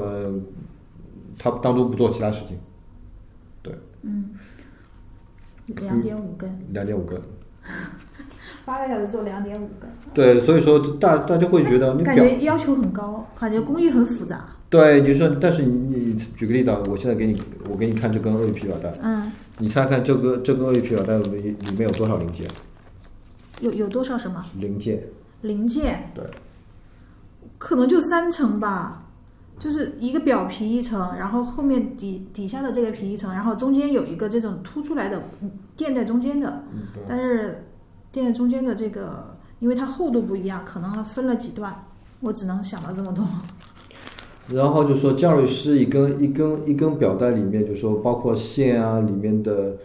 [1.38, 2.58] 他当中不做其他事情，
[3.62, 4.32] 对，嗯，
[5.68, 7.20] 两点五根，两点五根，
[8.66, 14.46] 八个小时做两点五个，对，所以说大大家会觉得你感觉要求很高，感觉工艺很复杂。
[14.70, 22.48] 对，你说，但是你你举个例子啊，我现在给你我给你看这根鳄鱼皮表带，嗯，你猜看这个这根鳄鱼皮表带里里面有多少零件？
[23.60, 24.42] 有有多少什么？
[24.56, 25.04] 零件，
[25.42, 26.12] 零件？
[26.16, 26.24] 对，
[27.58, 29.04] 可能就三层吧，
[29.60, 37.04] 就是一个表皮一层，然后后面底底下的这个皮一层，然后中间有一个这种凸出来的嗯垫在中间的，嗯对。
[37.10, 37.66] 但是
[38.12, 41.86] 垫在中间的这个，因为它厚度不一样，可能它分了几段，
[42.20, 43.26] 我只能想到这么多。
[44.50, 49.78] 然后就说降蕊师一根一根一根表带里面，就说包括线啊，里面的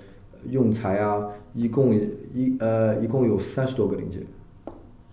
[0.50, 1.22] 用材啊，
[1.54, 4.22] 一共一呃一共有三十多个零件，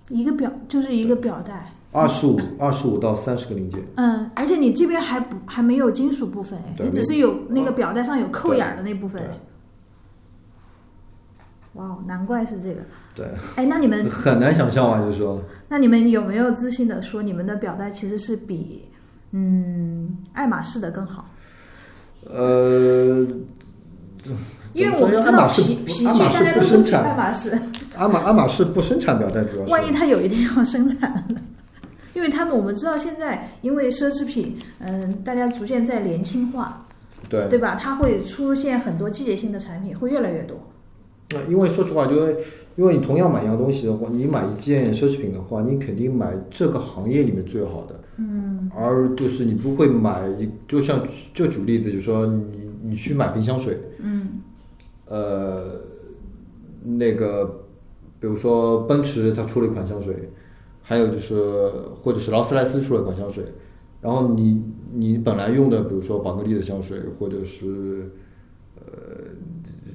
[0.10, 3.80] 一个表就是一个表带，二十五二十五到三十个零件。
[3.96, 9.22] 嗯，而且你这边还不还没有金属部分哎，你只是有那个表带上有扣眼儿的那部分。
[11.74, 12.82] 哇哦，难怪是这个。
[13.16, 18.84] 对，哎，那你们 很难想象啊，就是说，那你们有没有自信的说你们的表带其实是比
[19.32, 21.30] 嗯爱马仕的更好？
[22.26, 23.26] 呃，
[24.74, 27.04] 因为我们知道皮皮具大家都说比不生产。
[27.04, 27.60] 爱马仕，
[27.98, 29.72] 阿马阿马仕不生产表带，主要是。
[29.72, 31.42] 万一它有一天要生产了，
[32.14, 36.86] 因为他们我们知道现在因为奢侈品，嗯，大家逐渐在年轻化，
[37.30, 37.48] 对。
[37.50, 37.76] 对吧？
[37.76, 40.58] 它会出现很多季节性的产品，会越来越多。
[41.34, 42.28] 呃因为说实话，就
[42.76, 48.70] 因为你同样买一样东西的话，你买一件奢侈品的话，你肯定买这个行业里面最好的，嗯。
[48.76, 52.44] 而就是你不会买一，就像就举例子，就是说你
[52.82, 54.42] 你去买瓶香水，嗯。
[55.06, 55.82] 呃，
[56.84, 57.46] 那个
[58.20, 60.30] 比如说奔驰它出了一款香水，
[60.82, 61.36] 还有就是
[62.02, 63.44] 或者是劳斯莱斯出了一款香水，
[64.02, 68.10] 然后你你本来用的，比如说宝格丽的香水，或者是
[68.88, 68.94] 呃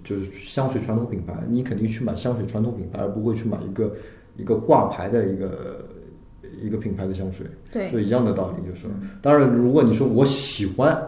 [0.05, 3.95] 就是香水传统品牌，你肯定去买香水传统品牌，而不会去买一个
[4.37, 5.85] 一个挂牌的一个
[6.63, 7.47] 一个品牌的香水。
[7.71, 10.99] 对就一样的道理，就是说，当然，如果你说我喜欢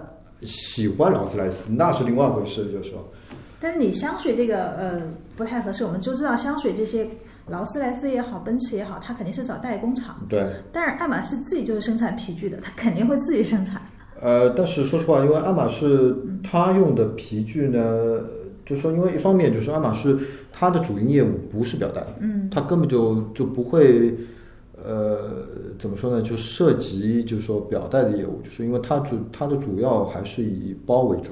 [0.43, 3.07] 喜欢劳斯莱斯，那是另外一回事，就是说。
[3.59, 5.03] 但是你香水这个呃
[5.37, 7.07] 不太合适，我们就知道香水这些
[7.47, 10.16] 劳斯莱斯也好，奔驰也好，它肯定是找代工厂。
[10.29, 13.81] 对，但是爱马仕自己就是生产皮具的，它肯定会自己生产。
[14.22, 18.20] 呃，但是说实话，因为爱马仕它用的皮具呢，
[18.66, 20.18] 就说因为一方面就是爱马仕
[20.52, 24.14] 它的主营业务不是表带，嗯它根本就就不会，
[24.85, 25.18] 呃，
[25.78, 31.30] 怎么说呢，就涉及就是说表带的业务，就是因为它主它的主要还是以包为主，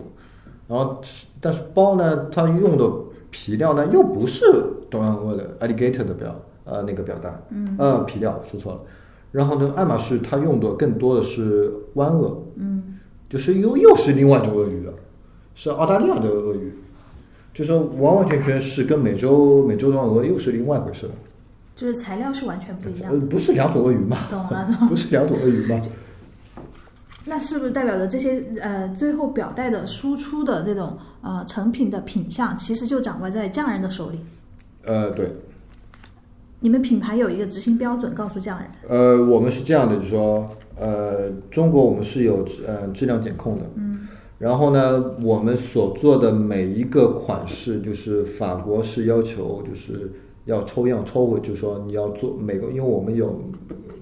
[0.66, 1.00] 然后
[1.40, 2.90] 但是包呢，它用的
[3.30, 4.44] 皮料呢又不是
[4.88, 8.80] 东洋鳄的 alligator 的表呃那个表带，嗯呃皮料说错了。
[9.30, 14.92] 然后呢，爱马仕它用的更多的是湾鳄，嗯，就是又又是另外一种鳄鱼了，
[15.54, 16.72] 是澳大利亚的鳄鱼，
[17.52, 21.12] 就是完完全全是跟美洲美洲的鳄又是另外一回事了。
[21.76, 23.26] 就是材料是完全不一样呃，的。
[23.26, 24.26] 不是两种鳄鱼吗？
[24.28, 24.86] 懂了，懂了。
[24.90, 25.80] 不是两种鳄鱼吗？
[27.24, 34.18] 那是不是代表着这些呃最后表带的输出的这种呃成品的品相，其实就掌握在匠人的手里？
[34.86, 35.30] 呃，对，
[36.60, 38.68] 你们品牌有一个执行标准，告诉匠人。
[38.88, 50.10] 呃，我们是这样的，就是说，呃，中国我们是有呃质量检控的，嗯，然后呢，我们所做的每一个款式，就是法国是要求就是
[50.46, 53.40] 要抽样抽回，就是说你要做每个，因为我们有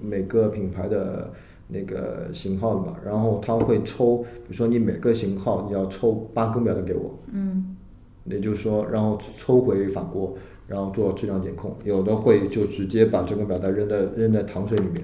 [0.01, 1.31] 每个品牌的
[1.67, 7.76] 那个型号的嘛，然后他会抽，比如说你每个型号你要抽八根表的给我，嗯，
[8.29, 10.35] 也就是说，然后抽回法国，
[10.67, 15.03] 然后做质量检控，有的会就直接把这根表带扔在扔在糖水里面，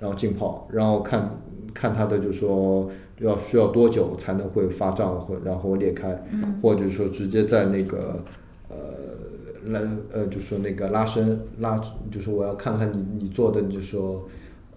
[0.00, 1.40] 然后浸泡，然后看
[1.74, 8.22] 看它的就是说要需要多久才能会发胀或然后裂开，嗯或者说直接在那个
[8.68, 8.76] 呃
[9.66, 9.80] 拉
[10.12, 14.28] 呃就是说那个拉伸拉，就是我要看看你你做的就是说。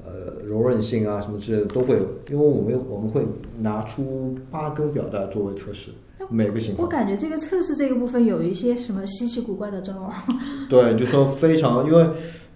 [0.03, 3.23] 呃，柔韧性啊，什么之类的都会有，因为我们我们会
[3.59, 5.91] 拿出八根表带作为测试，
[6.29, 6.87] 每个型号我。
[6.87, 10.13] 感觉这个测试这个部分有一些什么稀奇古怪的招儿。
[10.69, 12.03] 对，就说非常，因为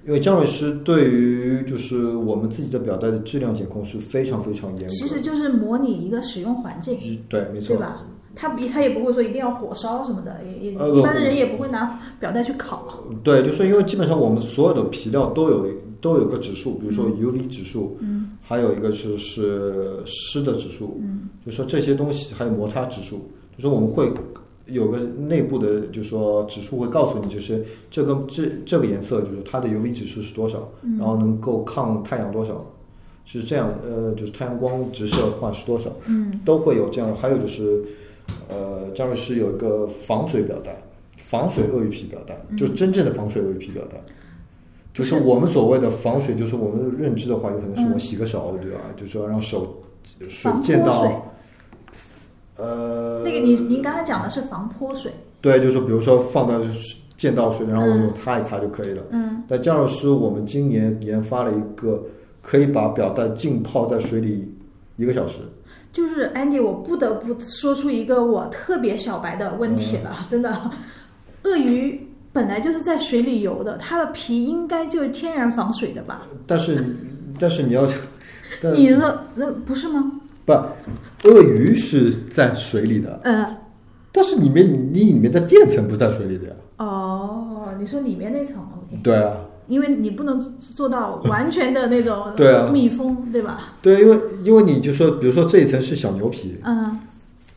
[0.06, 4.90] 因为姜瑞师对于就是我们自己的表带的质量检控是非常非常严。
[4.90, 6.98] 其实就是模拟一个使用环境，
[7.28, 7.76] 对，没错。
[7.76, 8.04] 对吧？
[8.38, 13.02] 他比他也不会说一定要火烧什么的，也也呃一般的人也不会拿表带去烤。
[13.24, 15.66] 对，就是因为基本上我们所有的皮料都有
[16.02, 24.12] 都有个指数，比如说 UV 指数，嗯，还有一个就是湿的指数，嗯，就说这些东西还有摩擦指数，就是我们会
[24.66, 32.66] 有个内部的，就是说指数会告诉你，就是这个这这个颜色就是它的 UV 指数是多少，嗯然后能够抗太阳多少，
[33.26, 37.16] 是这样，呃，就是太阳光直射的话是多少，嗯，都会有这样。
[37.16, 37.84] 还有就是，
[38.50, 40.76] 呃，张律师有一个防水表带，
[41.18, 44.02] 防水鳄鱼皮表带，就是真正的防水鳄鱼皮表带。
[44.94, 48.80] 就是我们所谓的防水，就是我们认知的话，有可能是我洗个手，对吧？
[48.96, 49.84] 就是说让手
[50.30, 51.35] 水溅到，
[52.58, 56.60] 呃，那个你您刚才讲的是防泼水，对，就是比如说放到
[57.18, 59.04] 溅到水，然后我们擦一擦就可以了。
[59.12, 62.02] 嗯，但姜老师，我们今年研发了一个
[62.42, 64.50] 可以把表带浸泡在水里
[64.98, 65.40] 一个小时。
[65.92, 70.72] 就是 Andy，我不得不说出一个我特别小白的问题了，嗯 真的，
[71.44, 76.24] 鳄鱼本来就是在水里游的，它的皮应该就是天然防水的吧？
[76.46, 76.84] 但是，
[77.40, 77.88] 但是你要，
[78.74, 80.12] 你说那不是吗？
[80.46, 80.54] 不，
[81.26, 83.58] 鳄鱼是在水里的，嗯，
[84.12, 86.54] 但是里面你你里面的垫层不在水里的呀。
[86.78, 92.70] 哦，你说里面那层 OK，对啊，因为你不能做到完全的那种 对啊。
[92.72, 93.76] 密封，对吧？
[93.82, 97.00] 对，因为因为你就说，比如说这一层是小牛皮，嗯。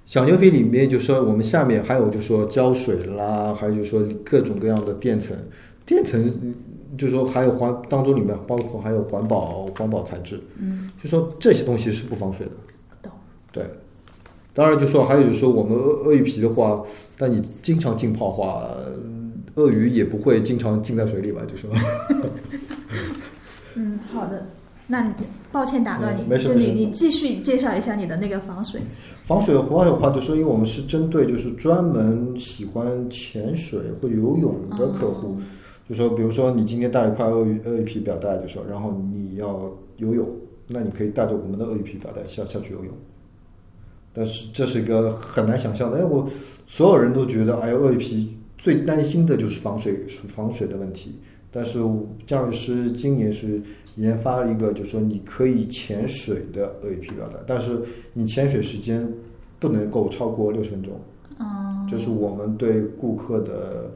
[0.07, 5.37] 小牛皮里面就说我们下面还有就说胶水啦，还有就说各种各样的垫层，
[5.85, 6.33] 垫层
[6.97, 12.53] 就说还有环当中里面包括还有环保环保材质，嗯，就说这些东西是不防水的。
[13.53, 13.63] 懂。
[13.63, 13.65] 对，
[14.55, 16.83] 当然就说还有就是说我们鳄鳄鱼皮的话，
[17.17, 21.43] 但你经常浸泡的话，嗯鳄鱼也不会经常浸在水里吧？
[21.49, 21.71] 就说
[23.75, 24.47] 嗯，好的。
[24.91, 25.13] 那你
[25.53, 28.81] 抱歉打断你，嗯没事就你你继续介绍一下你的那个防水。
[29.25, 35.37] 防水的话的话，就说因为我们是针对就是专门喜欢潜水或游泳的客户，哦
[35.89, 40.27] 就说比如说你今天带了一块鳄鱼鳄鱼皮表带，就说然后你要游泳，
[40.69, 42.95] 那你可以带着我们的鳄鱼皮表带下下去游泳。
[44.19, 46.29] 但是这是一个很难想象的，哎，我
[46.67, 51.13] 所有人都觉得，哎呀，鳄鱼皮最担心的就是防水防水的问题。
[51.53, 51.79] 但是
[52.27, 53.63] 姜瑞师今年是
[53.95, 57.81] 研发了一个，就是说你可以潜水的鳄鱼皮表带，但是
[58.13, 59.09] 你潜水时间
[59.61, 60.93] 不能够超过六十分钟。
[61.39, 63.89] 嗯，这是我们对顾客的，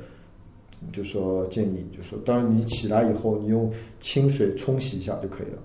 [0.93, 5.59] 就说建议，就说当然你起来以后，你用清水冲洗一下就可以了。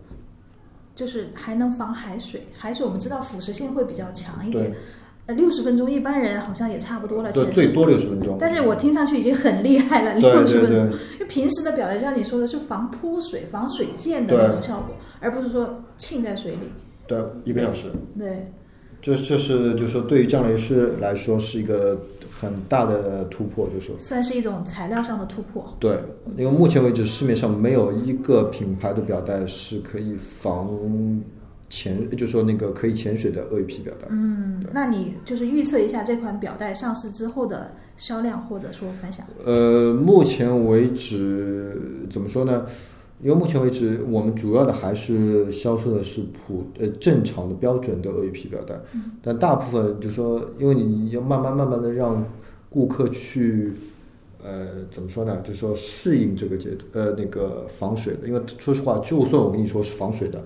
[0.98, 4.74] 就是还能防海水，海水我们知道腐蚀性会比较强一点对。
[5.28, 7.46] 呃，六十分钟一般人好像也差不多了，对。
[7.52, 8.38] 最多六十分钟。
[8.40, 10.90] 但是我听上去已经很厉害了，对六十分钟。
[10.90, 16.72] 对因为平时的表带，像你说的是防泼水、防水溅的那种效果，而不是说浸在水里。
[17.06, 17.92] 对，一个小时。
[18.18, 18.52] 对，
[19.00, 22.02] 这这是就说对于降雷师来说是一个
[22.39, 25.76] 很大的突破，就说算是一种材料上的突破。
[25.80, 26.00] 对，
[26.38, 30.69] 因为目前为止市面上没有一个品牌的表带是可以防
[31.69, 34.08] 潜，就说那个可以潜水的鳄鱼皮表带。
[34.12, 39.26] 嗯，那你就是预测一下这款表带上市之后的销量，或者说反响？
[39.45, 41.76] 呃，目前为止
[42.10, 42.65] 怎么说呢？
[43.19, 48.80] 因为目前为止，我们主要的还是销售的是普呃正常的标准的鳄鱼皮表带，
[49.23, 52.23] 但大部分就是说，因为你要慢慢慢慢的让
[52.69, 53.73] 顾客去，
[54.43, 55.41] 呃，怎么说呢？
[55.43, 60.43] 就是说适应这个阶呃那个防水的，因为说实话，就算我跟你说是防水的，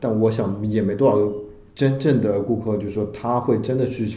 [0.00, 1.30] 但我想也没多少个
[1.74, 4.10] 真正的顾客，就是说他会真的去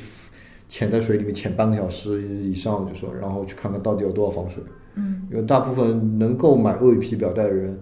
[0.69, 4.63] 潜在水里面潜半个小时以上，就说然后去看看到底有多少防水。
[4.99, 7.79] 嗯，因为大部分能购买鳄鱼皮表带的人，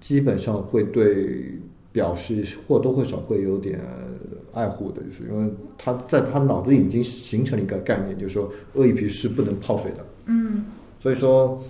[0.00, 1.58] 基本上会对
[1.92, 3.80] 表是或多或少会有点
[4.52, 10.04] 爱护的，就是因为他在他脑子已经形成了一个概念，就是说鳄鱼皮是不能泡水的。
[10.26, 10.64] 嗯。
[10.98, 11.62] 所以说，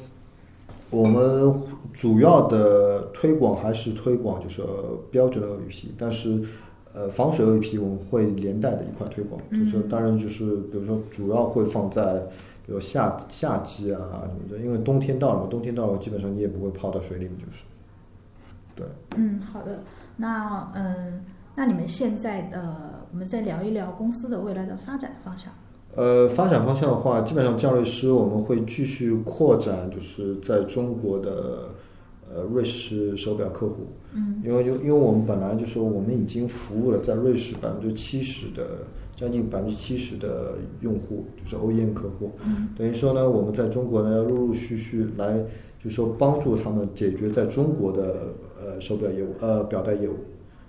[0.88, 1.52] 我们
[1.92, 4.62] 主要的推广还是推广就是
[5.11, 6.40] 标准的鳄鱼皮，但是
[6.94, 12.22] 呃防水鳄鱼皮我们会连带的一块推广，就是当然就是比如说主要会放在
[12.66, 17.62] 比如夏夏季啊什么的，因为冬天到了嘛，冬天到了基本上你也不会泡到水里面，就是
[18.74, 18.87] 对。
[19.16, 19.85] 嗯，好的。
[20.16, 21.24] 那嗯，
[21.55, 25.52] 那你们现在呃，我们再聊一聊公司的未来的发展方向。
[25.94, 31.70] 呃，发展方向的话，基本上降瑞师我们会继续扩展，就是在中国的
[32.29, 33.87] 呃瑞士手表客户。
[34.12, 38.79] 嗯，因为就因为我们本来就说我们已经服务了在瑞士百分之七十的
[39.16, 42.31] 将近百分之七十的用户，就是 OEM 客户。
[42.44, 45.42] 嗯，等于说呢，我们在中国呢要陆陆续续来，
[45.83, 50.14] 就说帮助他们解决在中国的呃手表业务呃表带业务。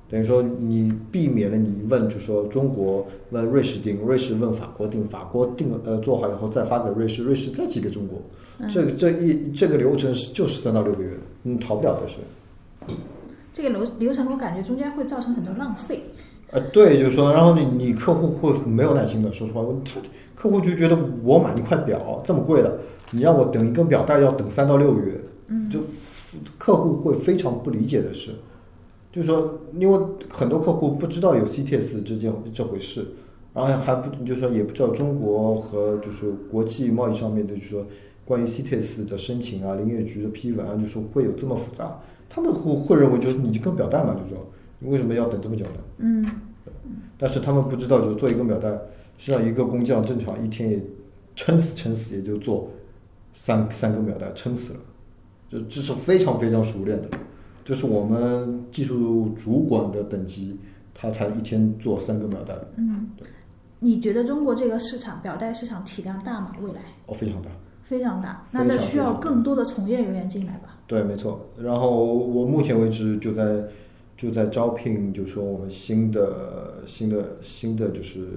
[0.10, 8.22] 等于说你避免了你问，就说中国问瑞士订，瑞士问法国订，法国订呃做好以后再发给瑞士，瑞士再寄给中国，
[8.70, 11.10] 这个这一这个流程是就是三到六个月，
[11.44, 12.20] 你，逃不了的是。
[13.52, 16.02] 这个流流程我感觉中间会造成很多浪费。
[16.52, 20.00] 呃，对，就是说，然后你你客户会没有耐心的，说实话，他
[20.36, 22.80] 客户就觉得我买一块表这么贵的，
[23.12, 25.70] 你让我等一根表带要等三到六个月，嗯。
[25.70, 25.80] 就
[26.58, 28.32] 客户会非常不理解的是，
[29.12, 33.06] 就是说，因为很多客户不知道有 CTS 这件这回事，
[33.54, 37.86] 然后还不就是说也不知道中国和就是国际贸易上面的，就是说
[38.26, 44.46] 关于 CTS 的申请啊、林业局的批文啊，就是会有这么复杂，他们会会认为就是你就跟表带嘛，就说你
[44.82, 45.72] 为什么要等这么久呢？
[45.98, 46.26] 嗯
[47.18, 48.70] 但是他们不知道，就是做一个表带，
[49.18, 50.82] 实际上一个工匠正常一天也
[51.36, 52.70] 撑死撑死也就做
[53.34, 54.80] 三三个表带，撑死了，
[55.50, 57.10] 就这是非常非常熟练的，
[57.66, 60.60] 这是我们技术主管的等级，
[60.94, 63.10] 他才一天做三个表带，嗯，
[63.80, 66.56] 你觉得中国这个市场表带市场体量大吗？
[66.62, 67.50] 未来哦，非常大。
[67.82, 70.78] 非常大，那那需要更多的从业人员进来吧？
[70.86, 71.50] 对，没错。
[71.58, 73.64] 然后我目前为止就在
[74.18, 78.28] 就在招聘，就是说我们新的新的新的就是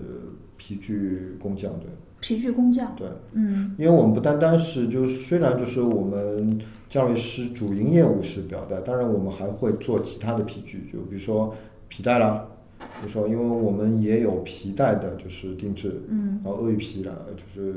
[0.58, 1.88] 皮具工匠，对。
[2.20, 3.08] 皮具工匠，对。
[3.32, 3.74] 嗯。
[3.78, 11.54] 因为我们不单单是就是虽然就是我们教育师主营业务是表带，当然我们还会做其他的皮具，就比如说
[11.88, 12.46] 皮带啦，
[12.78, 16.38] 比如说因为我们也有皮带的，就是定制，嗯。
[16.44, 17.74] 然后鳄鱼皮啦，就是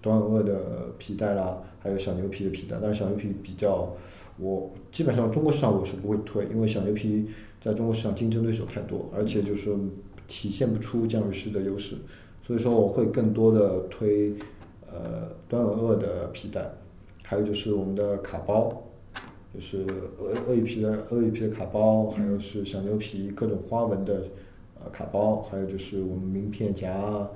[0.00, 3.94] 短吻鳄的皮带啦，还有小牛皮的皮带，但是小牛皮比较，
[4.40, 7.26] 我基本上中国市场我是不会推，因为小牛皮
[7.62, 9.74] 在中国市场竞争对手太多，而且就是
[10.26, 11.96] 体现不出降瑞师的优势，
[12.46, 14.34] 所以说我会更多的推
[14.90, 16.70] 呃短吻鳄的皮带，
[17.22, 18.84] 还有就是我们的卡包。
[19.52, 19.84] 就是
[20.16, 24.22] 鳄鳄鱼皮的鳄鱼皮的卡包，还有是小牛皮各种花纹的
[24.80, 27.28] 呃卡包，还有就是我们名片夹，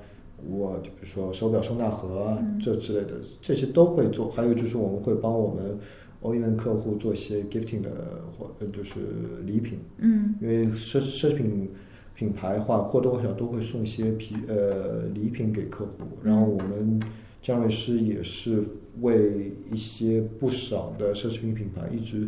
[0.49, 4.31] 我就比如说手表收纳盒啊，这之类的，这些都会做。
[4.31, 5.77] 还有就是我们会帮我们
[6.21, 8.99] OEM 客户做一些 gifting 的或呃就是
[9.45, 11.69] 礼品，嗯因为奢奢侈品
[12.15, 16.99] 品牌话或多或少都会送一些皮呃礼品给客户，然后我们
[17.41, 18.63] 江瑞师也是
[19.01, 22.27] 为一些不少的奢侈品品牌一直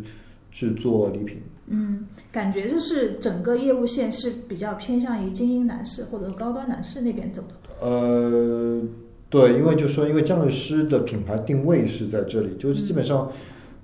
[0.50, 1.38] 制作礼品。
[1.70, 7.86] 嗯，感觉就是整个业务线是比较偏向于精英男士或者高端男士那边走的。
[7.86, 8.82] 呃，
[9.28, 13.30] 对，因为就说因为江律师的品牌定位是在这里，就是基本上，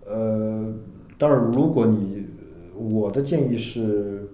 [0.06, 0.72] 呃，
[1.18, 2.26] 当然如果你
[2.76, 4.28] 我的建议是，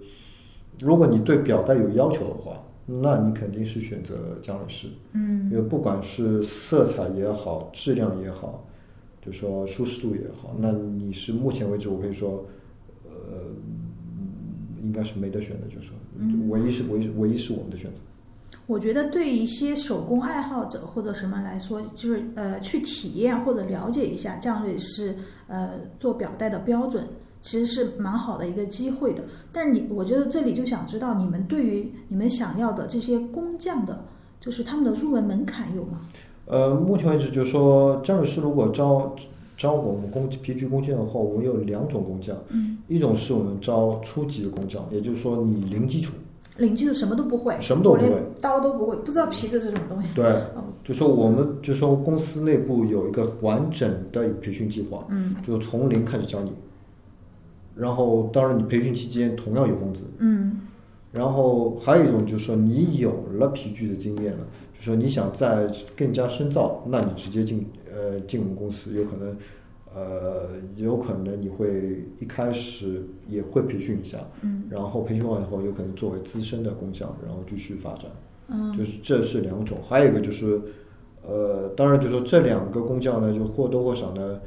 [0.80, 4.88] 如果你对表带有要求的话，那你肯定是选择降瑞师。
[5.12, 8.64] 嗯因为不管是色彩也好，质量也好，
[9.20, 12.46] 就说舒适度也好，那你是目前为止我可以说，
[13.04, 13.12] 呃，
[14.82, 15.94] 应该是没得选的，就是说，
[16.48, 17.98] 唯一是唯一唯一是我们的选择。
[18.70, 25.12] 我觉得对一些手工爱好者或者什么来说，就是呃去体验或者了解一下降瑞是
[25.48, 27.04] 呃做表带的标准，
[27.42, 29.24] 其实是蛮好的一个机会的。
[29.50, 34.04] 但是你，我觉得这里就想知道你们对于你们想要的这些工匠的，
[34.40, 36.02] 就是他们的入门门槛有吗？
[36.46, 39.12] 呃，目前为止就是说，张律师如果招
[39.56, 46.12] 招我们工皮具工匠的话，我们有两种工匠，嗯，一种是我们招初级的工匠，也就是说你零基础，
[46.58, 48.22] 零基础什么都不会，什么都不会。
[48.40, 50.14] 刀都不会，不知道皮子是什么东西。
[50.14, 55.34] 对哦，就说我们就说公司内部有一个完整的培训计划，嗯。
[55.46, 56.52] 就从零开始教你，
[57.74, 60.60] 然后当然你培训期间同样有工资，嗯。
[61.12, 64.46] 然后还有一种就是说你有了皮具的经验了，
[64.78, 69.34] 就说你想再更加深造，那你直接进呃进我们公司，有可能
[69.94, 78.10] 呃有可能你会一开始也会培训一下，嗯然后培训完以后有可能作为资深的工匠，然后继续发展。
[78.52, 80.60] 嗯就是这是两种，还有一个就是，
[81.22, 84.40] 呃，当然就是说这两个工匠呢，就或多或少呢，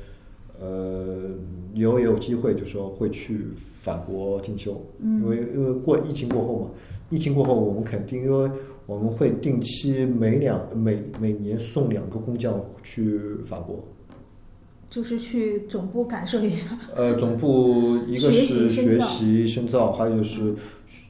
[0.60, 1.30] 呃，
[1.74, 3.48] 有也有机会，就说会去
[3.82, 6.72] 法国进修，因为因为过疫情过后嘛，
[7.10, 8.52] 疫情过后我们肯定，因为
[8.86, 13.82] 我们会定期每两每每年送两个工匠去法国，
[14.94, 16.78] 就是去总部感受一下。
[16.96, 20.54] 呃，总部一个是学习深造还有就是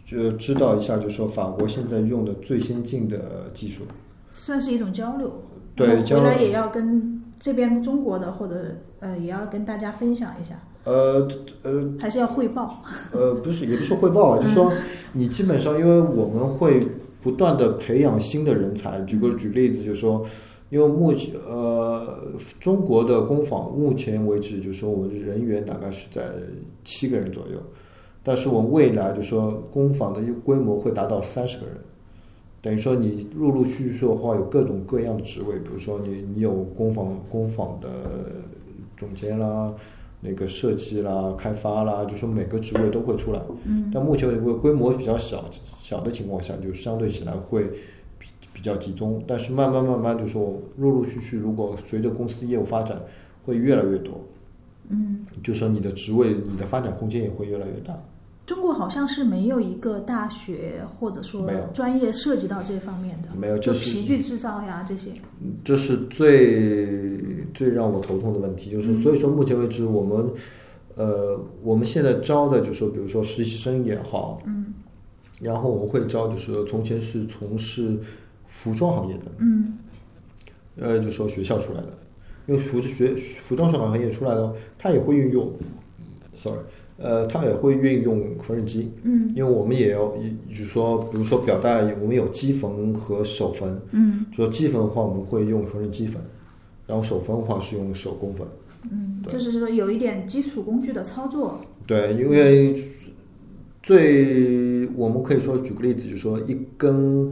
[0.05, 3.81] 就知道一下，就是说法国现在用的最先进的技术。
[4.29, 5.29] 算是一种交流。
[5.75, 11.27] 对然后交流回来也要跟这边中国的或者呃也要跟大家分享一下，呃
[11.63, 12.83] 呃还是要汇报。
[13.11, 14.71] 呃，不是，也不是汇报啊，就是说
[15.11, 16.87] 你基本上，因为我们会
[17.21, 19.01] 不断的培养新的人才。
[19.01, 20.25] 举个举例子，就是说，
[20.73, 22.17] 因为目前呃
[22.59, 26.23] 中国的工坊目前为止，就是说我们人员大概是在
[26.83, 27.61] 七个人左右，
[28.23, 31.75] 但是我们未来就说工坊的一个规模会达到三十个人。
[32.59, 37.87] 等于说你陆陆续续的话，有各种各样的职位，比如说你你有工坊工坊的
[38.97, 39.71] 总监啦，
[40.21, 43.39] 那个设计啦、开发啦，就说每个职位都会出来。
[43.65, 45.45] 嗯，但目前为止规模比较小
[45.77, 47.69] 小的情况下，就相对起来会
[48.53, 49.21] 比比较集中。
[49.27, 52.97] 但是慢慢慢慢，就说陆陆续续，如果随着公司业务发展，
[53.43, 54.13] 会越来越多。
[54.87, 57.93] 嗯，就说你的职位、你的发展空间也会越来越大。
[58.45, 65.11] 中国好像是没有一个大学或者说专业涉及到这方面的，没有就是皮具制造呀这些。
[65.63, 67.17] 这是最
[67.53, 70.29] 最让我头痛的问题，就是所以说目前为止我们，
[70.95, 74.73] 呃，我们现在招的就是说，比如说实习生也好，嗯
[75.41, 77.99] 然后我们会招就是从前是从事
[78.53, 79.73] 服装行业的，嗯。
[80.77, 81.97] 呃，就说学校出来的，
[82.45, 85.51] 因为服学服装行业出来的，它也会运用
[86.37, 86.59] ，sorry，
[86.97, 89.29] 呃，它也会运用缝纫机，嗯。
[89.35, 90.07] 因为我们也要，
[90.49, 94.25] 就是说，比如说表带，我们有机缝和手缝，嗯。
[94.31, 96.21] 就说机缝的话，我们会用缝纫机缝，
[96.87, 98.47] 然后手缝的话是用手工缝。
[98.91, 101.59] 嗯，就是说有一点基础工具的操作。
[101.85, 102.75] 对，因为
[103.81, 107.31] 最我们可以说举个例子，就是说一根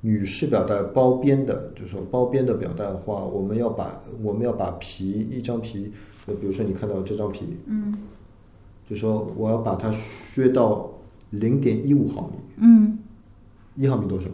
[0.00, 5.92] 女士表带包边的，就是说包边的表带的话，我们要把我们要把皮一张皮，
[6.26, 7.92] 就比如说你看到这张皮，嗯
[8.88, 10.88] 就说我要把它削到
[11.30, 12.98] 零点一五毫米，嗯，
[13.74, 14.28] 一毫米多少？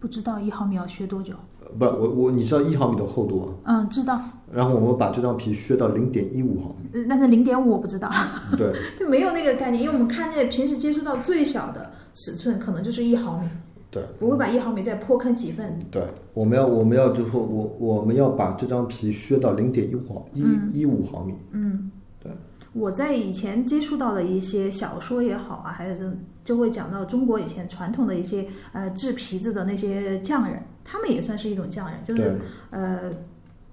[0.00, 1.34] 不知道一毫米要削多久？
[1.60, 3.54] 呃不，我我你知道一毫米的厚度啊？
[3.64, 4.20] 嗯，知道，
[4.50, 8.10] 然后我们把这张皮削到零点一五毫米，呃但是零点五我不知道，
[8.58, 13.46] 对 就没有那个概念，因为我们看见平时接触到最小的尺寸可能就是一毫米，
[13.92, 14.02] 对。
[14.18, 15.78] 不会把一毫米再破坑几份。
[15.90, 16.02] 对，
[16.34, 21.34] 我们要我们要就是说我我们要把这张皮削到零点一毫一一五毫米。
[21.52, 22.32] 嗯，对，
[22.72, 26.10] 我在以前接触到的一些小说也好啊，还是
[26.42, 32.40] 就会讲到中国以前传统的一些呃制皮子的那些匠人，他们也算是一种匠人，就是
[32.70, 33.12] 呃，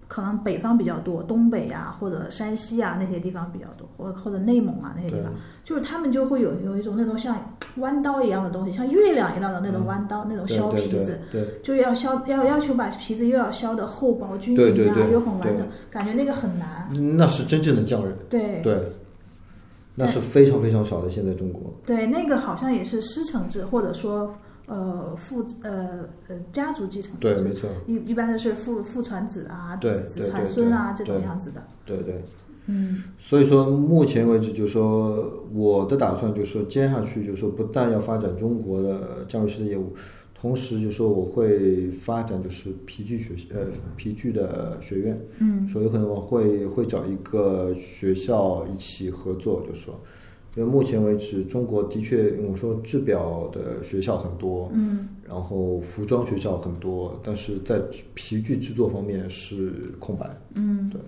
[0.10, 5.32] 可能北方比较多，东北啊或者山西啊那些地方比较多，或或者内蒙啊那些地方，
[5.64, 7.38] 就是他们就会有有一种那种像
[7.76, 11.20] 弯刀一样的东西，像月亮一样的那种弯刀，那种削皮子。
[11.32, 16.90] 对就要削，要要求把皮子又要削的厚薄均匀啊，又很完整，感觉那个很难。
[17.16, 18.18] 那是真正的匠人。
[18.28, 18.92] 对对，
[19.94, 21.10] 那是非常非常少的。
[21.12, 24.34] 现在中国，对，那个好像也是师承制，或者说
[24.70, 27.28] 呃父呃呃家族继承制。
[27.34, 31.62] 对，没错，一一般都是父父传子啊，对子子传孙啊这种样子的。
[31.86, 32.24] 对对。
[32.72, 39.96] 嗯所以说，目前为止，就是说我的打算就是说，接下去就是说，不但要发展中国的教育师的业务，
[40.36, 43.66] 同时就是说我会发展就是皮具学呃
[43.98, 45.20] 皮具的学院。
[45.40, 50.00] 嗯说有可能我会会找一个学校一起合作，就说，
[50.60, 57.82] 因为目前为止中国的确，我说制表的学校很多，嗯然后服装学校很多，但是在
[58.14, 60.30] 皮具制作方面是空白。
[60.56, 61.00] 嗯，对。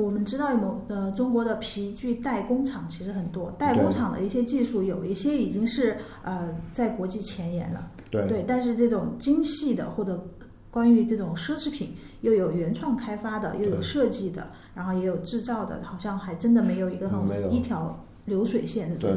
[0.00, 7.90] 我们知道某呃中国的皮具代工厂其实很多，代工厂的一些技术有一些已经是呃在国际前沿了。
[8.12, 10.24] 对对，但是这种精细的或者
[10.70, 19.10] 关于这种奢侈品，又有原创开发的，又有设计的，然后也有制造的，好像还真的没有一个很一条流水线的对。，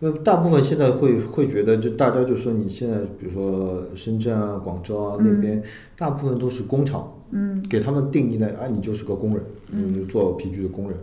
[0.00, 5.62] 因为大部分现在会会觉得，就大家就说你现在比如说深圳啊、广州啊那边，
[5.96, 10.98] 大部分都是工厂，嗯给他们定义呢，啊，你就是个工人，你就做皮具的工人。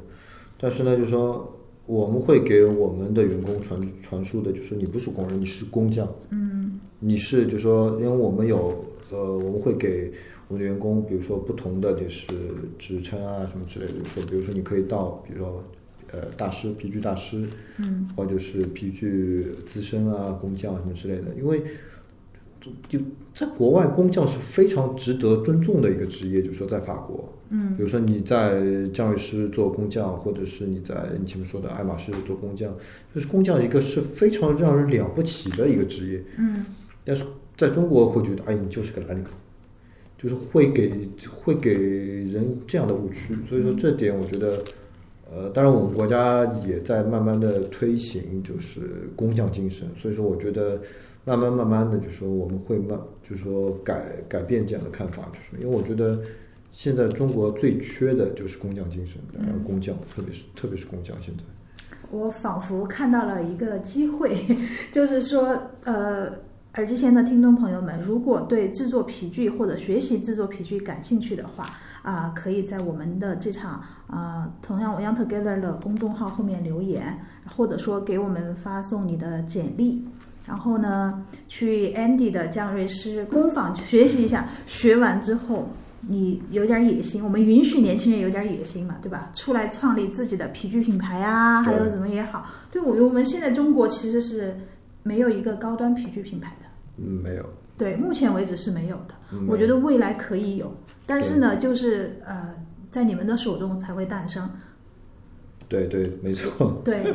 [0.60, 1.53] 但是呢，就是说
[1.86, 10.12] 我们会给我们的员工传传输的，就是你不是工人，你是工匠，嗯你是就是说，因为我们有呃，我们会给
[10.47, 12.28] 我们的员工，比如说不同的就是
[12.78, 15.64] 职称啊什么之类的，说比如说你可以到，比如说
[16.12, 17.43] 呃大师皮具大师，
[17.78, 18.10] 嗯。
[18.16, 21.64] 或者是皮具资深啊工匠啊什么之类的，因为
[22.60, 22.99] 就就
[23.34, 27.76] 在国外工匠是非常值得尊重的一个职业，就是说在法国，嗯。
[27.78, 28.62] 比如说你在
[28.93, 32.76] 匠瑞师做工匠，或者是你在你前面说的爱马仕做工匠，
[33.16, 36.24] 就是工匠一个是非常让人了不起的一个职业。
[36.38, 36.66] 嗯。
[37.05, 37.24] 但是
[37.57, 39.24] 在中国会觉得，哎，你就是个蓝领，
[40.22, 43.36] 就是会给会给人这样的误区。
[43.47, 44.64] 所以说这点，我觉得，
[45.32, 49.88] 呃，当然我们国家也在慢慢的推行就是工匠精神。
[49.97, 50.82] 所以说，我觉得
[51.25, 56.19] 慢慢慢慢的，就是说我们会慢，就是说改改变这样的看法，就是因为我觉得
[56.71, 61.43] 现在中国最缺的就是工匠精神，然后工匠，特别是特别是工匠现在。
[62.11, 64.36] 我仿佛看到了一个机会，
[64.91, 66.27] 就是说，呃，
[66.73, 71.69] 耳机前的听众朋友们，如果对制作皮具或者学习制作皮具感兴趣的话，
[72.02, 77.18] 啊、可以在我们的这场啊、同样 Young Together 的公众号后面留言，
[77.56, 80.04] 或者说给我们发送你的简历。
[80.47, 85.70] 然后呢，去 Andy 的匠瑞师工坊学习一下，学完之后
[86.02, 89.30] 你有点野心，我们允许年轻人有点野心嘛，对吧？
[89.36, 92.45] 出来创立自己的皮具品牌啊，还有什么也好。
[92.72, 94.58] 对我我们现在中国其实是
[95.04, 96.66] 没有一个高端皮具品牌的，
[96.97, 97.45] 嗯，没有。
[97.80, 99.15] 对，目前为止是没有的。
[99.32, 100.71] 嗯我觉得未来可以有，
[101.05, 102.53] 但是呢，就是呃，
[102.91, 104.47] 在你们的手中才会诞生。
[105.67, 106.80] 对对，没错。
[106.84, 107.13] 对，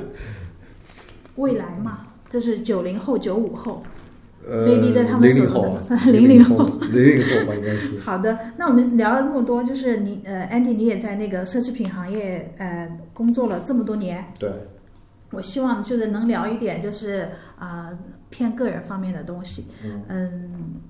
[1.36, 3.82] 未来嘛，这是九零后、九五后。
[4.46, 5.78] 呃，maybe 在他们手中
[6.12, 7.98] 零零后啊，的00后 零零后吧，应该是。
[8.04, 14.50] 好的，那我们聊了这么多，就是你呃，Andy，你也在那个奢侈品行业呃工作了这么多年，对，
[15.30, 17.88] 我希望就是能聊一点就是啊、
[18.31, 19.66] 偏个人方面的东西。
[20.09, 20.81] 嗯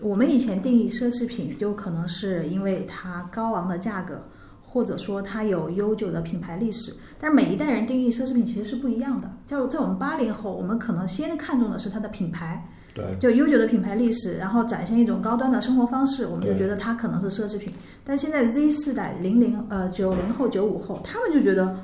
[0.00, 4.22] 我们以前定义奢侈品，就可能是因为它高昂的价格，
[4.64, 6.94] 或者说它有悠久的品牌历史。
[7.18, 9.28] 但是每一代人定义奢侈品其实是不一样的。
[9.44, 12.64] 就在我们八零后，我们可能先看重的是它的品牌，
[12.94, 17.72] 对，就悠久的品牌历史，然后展现一种高端的生活方式，我们就觉得它可能是奢侈品。
[18.04, 21.76] 但现在 Z 世代零零呃九零后九五后，他们就觉得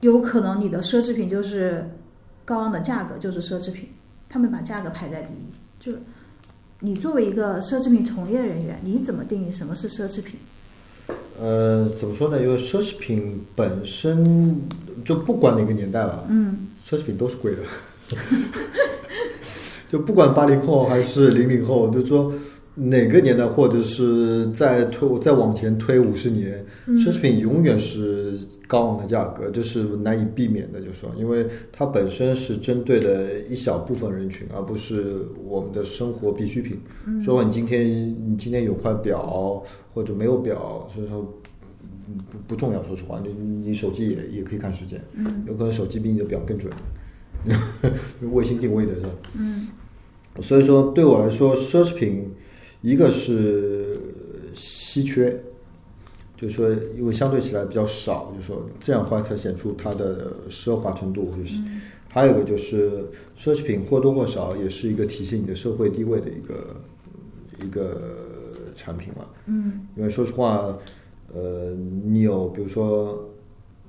[0.00, 1.86] 有可能你的奢侈品就是
[2.46, 3.90] 高昂的价格就是奢侈品，
[4.32, 5.36] 他们把价格排在第一。
[5.78, 5.92] 就
[6.80, 10.36] 你作为一个奢侈品从业人员，你怎么定义什么是奢侈品？
[11.38, 12.40] 呃，怎么说呢？
[12.40, 14.58] 因为奢侈品本身
[15.04, 17.58] 就不管哪个年代了，嗯奢侈品都是贵的。
[19.90, 22.32] 就不管八零后还是零零后，就说
[22.74, 28.38] 哪个年代，或者是再推再往前推五十年，嗯奢侈品永远是
[28.72, 30.80] 高昂的价格，这是难以避免的。
[30.80, 36.80] 就说，因为它本身是针对的一小部分人群，而不是我们的生活必需品。
[37.06, 37.86] 嗯说你今天
[38.30, 39.62] 你今天有块表
[39.92, 41.34] 或者没有表，所以说
[42.08, 42.82] 嗯不不重要。
[42.82, 43.34] 说实话，你
[43.68, 46.72] 你手机也也可以看时间，嗯有可能手机比你的表更准，
[48.32, 49.10] 卫星定位的是吧？
[49.38, 49.68] 嗯
[50.40, 52.30] 所以说，对我来说，奢侈品
[52.80, 53.94] 一个是
[54.54, 55.38] 稀缺，
[56.42, 56.68] 就是说，
[56.98, 61.32] 因为相对起来比较少，就是说这样的话才显出它的奢华程度。
[61.36, 61.62] 就是，
[62.08, 62.90] 还有一个就是
[63.38, 66.80] 奢侈品或多或少也是一个体现你的社会地位的一个
[67.64, 67.96] 一个
[68.74, 69.24] 产品嘛。
[69.46, 70.76] 嗯因为说实话，
[71.32, 71.70] 呃，
[72.04, 73.30] 你有比如说，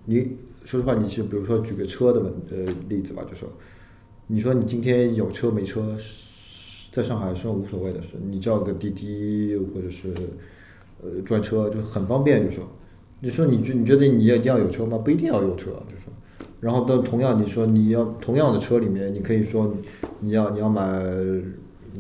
[0.05, 3.49] 你说实话，你是比如说举个车的问呃例子吧，就说，
[4.27, 5.97] 你说你今天有车没车，
[6.91, 10.13] 在上海是无所谓的事，你叫个滴滴或者是
[11.03, 12.65] 呃专车就很方便，就说，
[13.19, 14.97] 你说你觉你觉得你一定要有车吗？
[14.97, 16.11] 不一定要有车，就说。
[16.59, 19.75] 然后，但同样，你说你要同样的车里面，你可以说
[20.21, 20.81] 你要你要买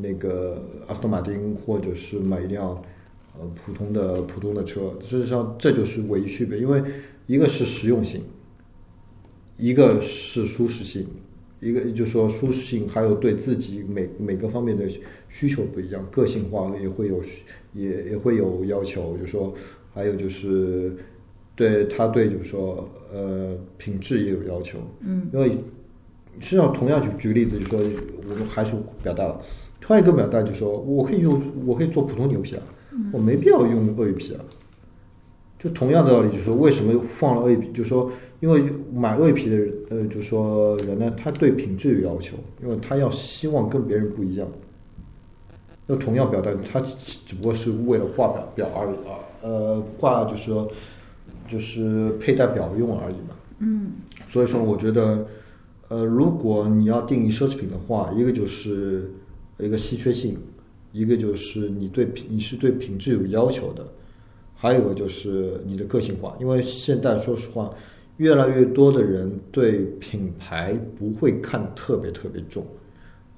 [0.01, 2.81] 那个阿斯顿马丁，或者是买一辆
[3.37, 4.93] 呃普通的普通的车。
[5.01, 6.81] 事实上，这就是唯一区别，因为
[7.27, 8.21] 一个是实用性，
[9.57, 11.07] 一个是舒适性，
[11.63, 14.85] 一个就是说舒适性，还有对自己每每个方面的
[15.29, 17.21] 需求不一样，个性化也会有
[17.73, 19.53] 也也会有要求，就是说
[19.93, 20.95] 还有就是
[21.55, 25.51] 对他对就是说呃品质也有要求，嗯，因为
[26.39, 27.79] 实际上同样举举个例子，就说
[28.29, 29.41] 我们还是表达了，
[29.79, 32.63] 突然一个表达就说我可以用我可以做普通牛皮啊，
[33.11, 34.43] 我没必要用鳄鱼皮啊。
[35.59, 38.11] 就同样的道理，就是说为什么放了鳄鱼皮，就是说
[38.41, 44.47] 因为买鳄鱼皮的人，呃，就说人呢，他对品质有要求，因为他要希望跟别人不一样。
[45.85, 50.67] 那同样表达，他只不过是为了挂表表而已啊，呃，挂就是说
[51.47, 53.35] 就是佩戴表用而已嘛。
[53.59, 53.91] 嗯
[54.29, 55.27] 所以说，我觉得，
[55.89, 59.11] 呃，如果你要定义奢侈品的话，一个就是
[59.59, 60.37] 一个稀缺性，
[60.91, 63.85] 一个就是你对品你是对品质有要求的，
[64.55, 66.35] 还有一个就是你的个性化。
[66.39, 67.71] 因为现在说实话，
[68.17, 72.65] 越来越多的人对品牌不会看特别特别重，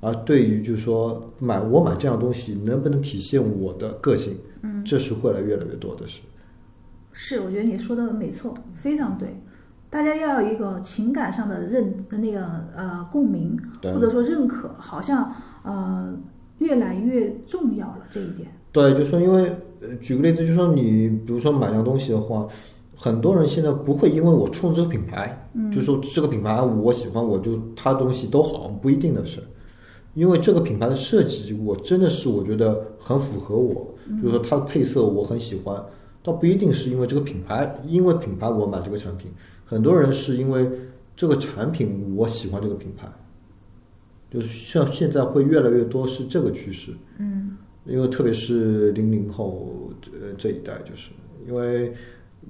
[0.02, 6.22] 而对于就是说买我买这样东西能不能体现我的个性，嗯，这是会来越来越多的事。
[7.14, 9.30] 是，我觉得你说的没错，非常对。
[9.90, 12.44] 大家要有一个情感上的认那个
[12.76, 16.14] 呃共鸣，或者说认可，好像呃
[16.58, 18.50] 越来越重要了这一点。
[18.74, 22.46] 对，就说因为呃，举个例子，就说你比如说买样东西的话，
[22.96, 25.72] 很多人现在不会因为我冲这个品牌，嗯。
[25.72, 29.40] 就说这个品牌我喜欢，我就它东西都好，不一定的事，
[30.14, 35.84] 因为这个品牌的设计，我真的是我觉得很符合我，就是说它的配色我很喜欢，
[36.24, 39.30] 倒不一定是因为这个品牌，因为品牌我买这个产品，
[39.66, 40.70] 很多人是因为
[41.16, 43.08] 这个产品我喜欢这个品牌，
[44.32, 46.92] 就是像现在会越来越多是这个趋势。
[47.20, 47.58] 嗯。
[47.86, 51.12] 因为特别是零零后呃这一代，就是
[51.48, 51.94] 因为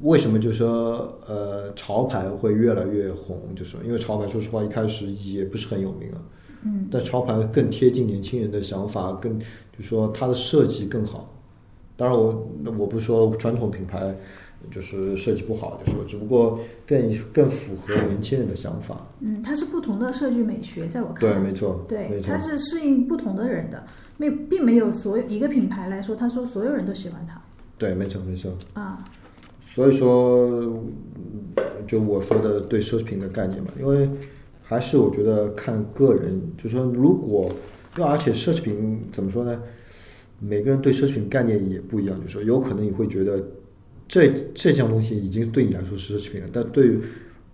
[0.01, 6.19] 为什么就是说呃潮牌会越来越红，就是因为潮牌说实话一开始也不是很有名啊，
[6.63, 9.45] 嗯但潮牌更贴近年轻人的想法，更就
[9.79, 11.31] 是说它的设计更好。
[11.97, 12.45] 当然我
[12.77, 14.13] 我不是说传统品牌
[14.69, 19.07] 就是设计不好，就说只不过更更符合年轻人的想法。
[19.21, 22.37] 嗯，它是不同的设计美学，在我看对，来，没错，对，没错它。
[22.37, 23.81] 是适应不同的人的，
[24.17, 27.41] 没并没有所有一个品牌来说，他说所有人都喜欢它
[27.77, 28.51] 对，没错，没错。
[28.73, 29.01] 啊。
[29.75, 30.81] 所以说，
[31.85, 34.09] 就我说的对奢侈品的概念嘛，因为
[34.63, 37.51] 还是我觉得看个人，就说如果，
[37.97, 39.61] 因为而且奢侈品怎么说呢？
[40.39, 43.45] 每个人对奢侈品概念也不一样，就说有可能你会觉得
[44.07, 46.99] 这这项东西已经对你来说是奢侈品了，但对于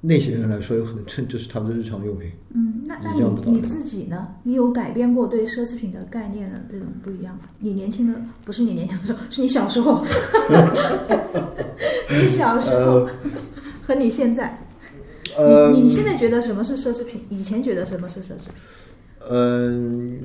[0.03, 2.31] 那些人来说，有可能这这是他们的日常用品。
[2.55, 4.27] 嗯，那那你你自己呢？
[4.41, 7.41] 你有改变过对奢侈品的概念的这种不一样吗？
[7.59, 10.03] 你年轻的不是你年轻的时候，是你小时候，
[12.09, 13.07] 你小时候
[13.83, 14.59] 和你现在，
[15.37, 17.23] 呃，你你现在觉得什么是奢侈品？
[17.29, 18.53] 以前觉得什么是奢侈品？
[19.29, 20.19] 嗯，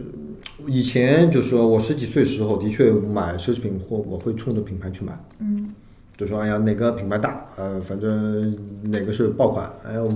[0.66, 5.12] 以前就是说我十几岁时候，的确买奢侈品或我会冲着品牌去买。
[5.38, 5.70] 嗯
[6.16, 8.54] 就说哎呀哪个品牌大，呃，反正
[8.84, 10.10] 哪个是爆款，哎呀我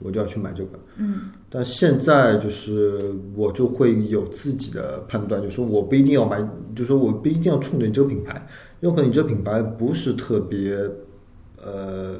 [0.00, 0.70] 我就要去买这个。
[0.96, 1.20] 嗯。
[1.48, 3.00] 但现在就是
[3.34, 8.46] 我就会有自己的判断，就说我不一定要买，就说我不一定要冲着你这个品牌，
[8.80, 10.76] 有可能你这个品牌不是特别，
[11.60, 12.14] 呃，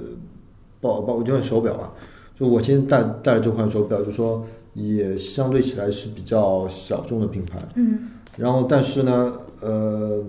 [0.80, 1.92] 爆爆，就像手表啊，
[2.36, 4.44] 就我今天戴戴的这款手表，就说
[4.74, 8.00] 也相对起来是比较小众的品牌，嗯。
[8.36, 10.20] 然后但是呢，呃，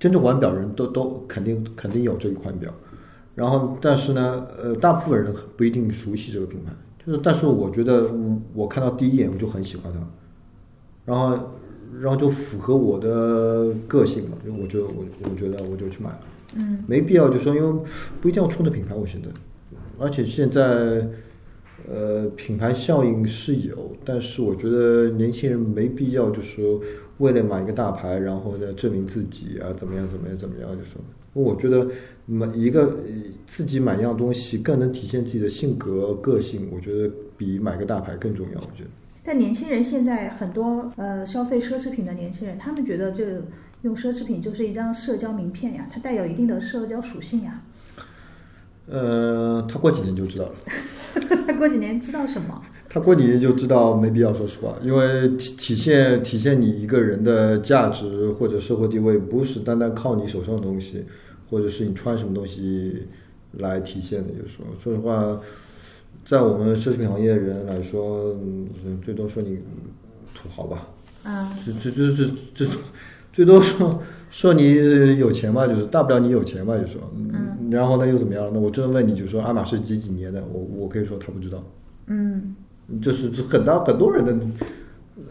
[0.00, 2.74] 真正玩表人都都肯定肯定有这一款表，
[3.36, 6.72] 然后但是呢，呃，大部分人不一定熟悉这个品牌，
[7.06, 10.00] 就是但是我觉得我我看到第一眼我就很喜欢它，
[11.04, 11.38] 然后
[12.00, 16.20] 然后就符合我的个性嘛，就我就我我觉得我就去买了，
[16.56, 16.82] 嗯。
[16.88, 17.80] 没必要就说因为
[18.20, 19.28] 不一定要冲着品牌，我觉得，
[19.98, 21.06] 而且现在。
[21.92, 26.80] 呃，品牌效应是有，但是我觉得年轻人没必要，就是说
[27.20, 31.00] 为了买一个大牌，然后呢证明自己啊，怎么样怎么样怎么样，就说，
[31.32, 31.86] 我觉得
[32.26, 33.12] 买一个呃
[33.46, 38.58] 自己买一样东西更能体现自己的性格个性，我觉得比买个大牌更重要。
[38.58, 38.90] 我觉得，
[39.22, 43.24] 但年轻人现在很多呃消费奢侈品的年轻人，他们觉得就
[43.82, 47.62] 用奢侈品就是一张社交名片呀，它带有一定的社交属性呀。
[48.88, 50.54] 呃，他过几年就知道了。
[51.46, 52.60] 他过几年知道什么？
[52.92, 61.04] 他过几年就知道没必要，说实话，因为体体现体现你一个人的价值或者社会地位，不是单单靠你手上的东西，
[61.48, 63.04] 或者是你穿什么东西
[63.58, 64.30] 来体现的。
[64.42, 65.40] 有时候，说实话，
[66.24, 68.66] 在我们奢侈品行业的人来说，嗯
[69.04, 69.60] 最多说你
[70.34, 70.88] 土豪吧，
[71.22, 72.66] 嗯这这这这这
[73.32, 78.50] 最多说说你有钱吧，就是大不了你有钱吧，就说，嗯，然后呢又怎么样？
[78.52, 81.62] 那我真的问你，就说爱马仕几几年的，我我可以说他不知道。
[82.08, 82.56] 嗯
[83.00, 84.34] 就是很大很多人的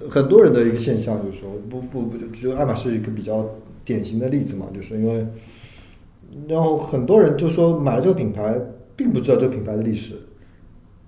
[0.09, 3.45] 很多人的一个现象，就是说不不不就就爱马仕一个比较
[3.83, 5.25] 典型的例子嘛，就是因为，
[6.47, 8.59] 然后很多人就说买了这个品牌，
[8.95, 10.13] 并不知道这个品牌的历史，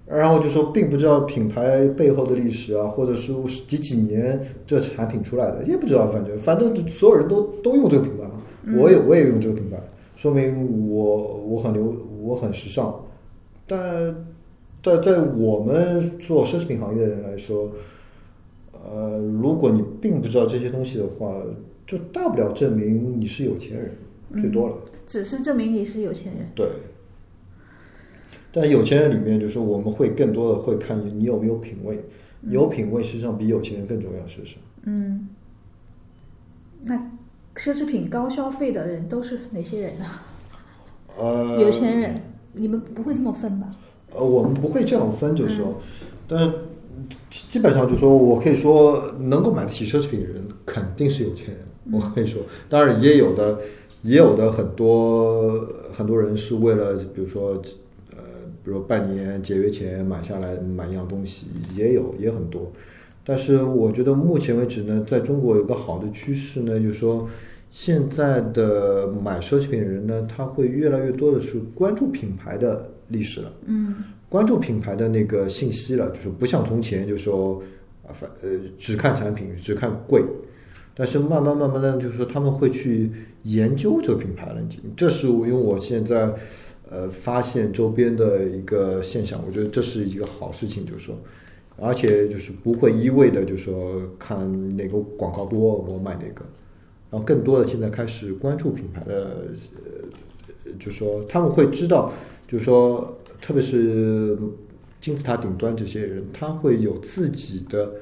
[0.05, 3.33] 然后就说并不知道品牌背后的历史啊，或者是
[3.67, 8.41] 几几年这产品出来的，也不知道，反正反正所有人都都用这个品牌嘛，
[8.79, 9.77] 我也我也用这个品牌，
[10.15, 12.93] 说明我我很流我很时尚，
[13.65, 14.13] 但
[14.83, 17.71] 在在我们做奢侈品行业的人来说，
[18.71, 21.41] 呃，如果你并不知道这些东西的话，
[21.85, 23.95] 就大不了证明你是有钱人，
[24.41, 24.77] 最多了。
[25.05, 26.47] 只是证明你是有钱人。
[26.55, 26.67] 对。
[28.53, 32.03] 但有钱人里面，就是我们会更多的会看你有没有品味，
[32.49, 34.55] 有品味实际上比有钱人更重要，是不是？
[34.83, 35.29] 嗯。
[36.83, 36.95] 那
[37.55, 40.05] 奢侈品高消费的人都是哪些人呢？
[41.17, 42.15] 呃，有钱人，
[42.53, 43.73] 你们不会这么分吧？
[44.13, 45.75] 呃，我们不会这样分，就是说，
[46.27, 46.51] 但是
[47.29, 51.57] 基本上就是说我可以说，能够买得起奢侈品的人肯定是有钱人。
[51.91, 53.59] 我可以说，当然也有的，
[54.03, 57.59] 也有的很多很多人是为了，比如说，
[58.11, 58.17] 呃，
[58.63, 62.71] 比如半年节约钱买下来买一样东西，也有也很多。
[63.25, 67.27] 但是我觉得目前为止呢，在中国有个好的趋势呢，就是说
[67.71, 73.95] 现在的买奢侈品的人呢，他会越来越多的是关注品牌的历史了，嗯，
[74.29, 77.61] 关注品牌的那个信息了，就是不像从前就说
[78.07, 80.23] 啊，反呃只看产品，只看贵，
[80.95, 83.11] 但是慢慢慢慢的，就是说他们会去
[83.43, 84.61] 研究这个品牌了，
[84.95, 86.33] 这是因为我现在
[86.89, 91.15] 呃发现周边的一个现象，我觉得这是一个好事情，就是说。
[91.77, 94.37] 而且就是不会一味的就说看
[94.77, 96.45] 哪个广告多我买哪个，
[97.09, 102.13] 然后更多的现在开始关注品牌的，呃，就说他们会知道，
[102.51, 104.37] 就是说特别是
[104.99, 107.93] 金字塔顶端这些人，他会有自己的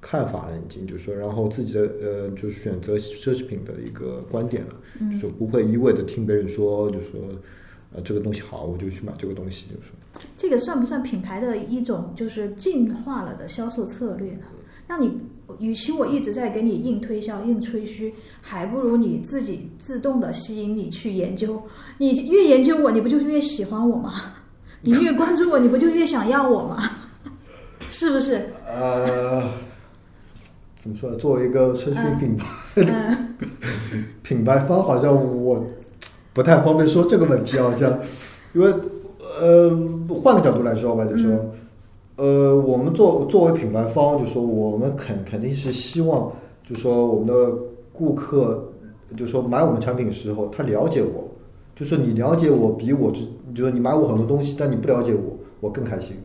[0.00, 4.74] 看法了，已经就是说，然后自己的呃，就是选择奢侈品的一个观点了，
[5.12, 7.20] 就是不会一味的听别人说，就说。
[7.94, 9.90] 啊，这个东西好，我就去买这个东西，就是。
[10.34, 14.46] 这个算不算品牌的一种就是进化了的销售策略呢？
[14.88, 15.12] 让你，
[15.60, 21.62] 与其我一直在给你硬推销、硬吹嘘，还不如你自己自动的吸引你去研究。
[21.98, 24.14] 你越研究我，你不就越喜欢我吗？
[24.80, 26.82] 你越关注我，你不就越想要我吗？
[27.88, 28.46] 是不是？
[28.66, 29.42] 呃，
[30.80, 31.10] 怎么说？
[31.16, 33.18] 作为一个奢侈品品牌
[34.22, 35.64] 品牌方，好像我。
[36.34, 37.92] 不太方便说这个问题，好像，
[38.54, 38.72] 因为
[39.38, 39.70] 呃，
[40.08, 41.28] 换个角度来说吧，就说，
[42.16, 46.32] 呃，我们作作为品牌方，就说我们肯肯定是希望，
[46.68, 47.56] 就说我们的
[47.92, 48.72] 顾客，
[49.16, 51.28] 就说买我们产品的时候，他了解我，
[51.74, 56.16] 就说你了解我比我，就说你买我很多东西，但你不了解我，我更开心。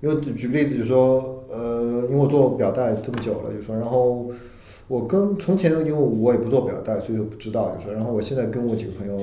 [0.00, 4.26] 因为举个例子，就说，呃，因为我做表带这么久了，就说，然后。
[4.88, 7.74] 我跟从前，因为我也不做表带，所以我不知道。
[7.74, 9.18] 就说，然后我现在跟我几个朋友，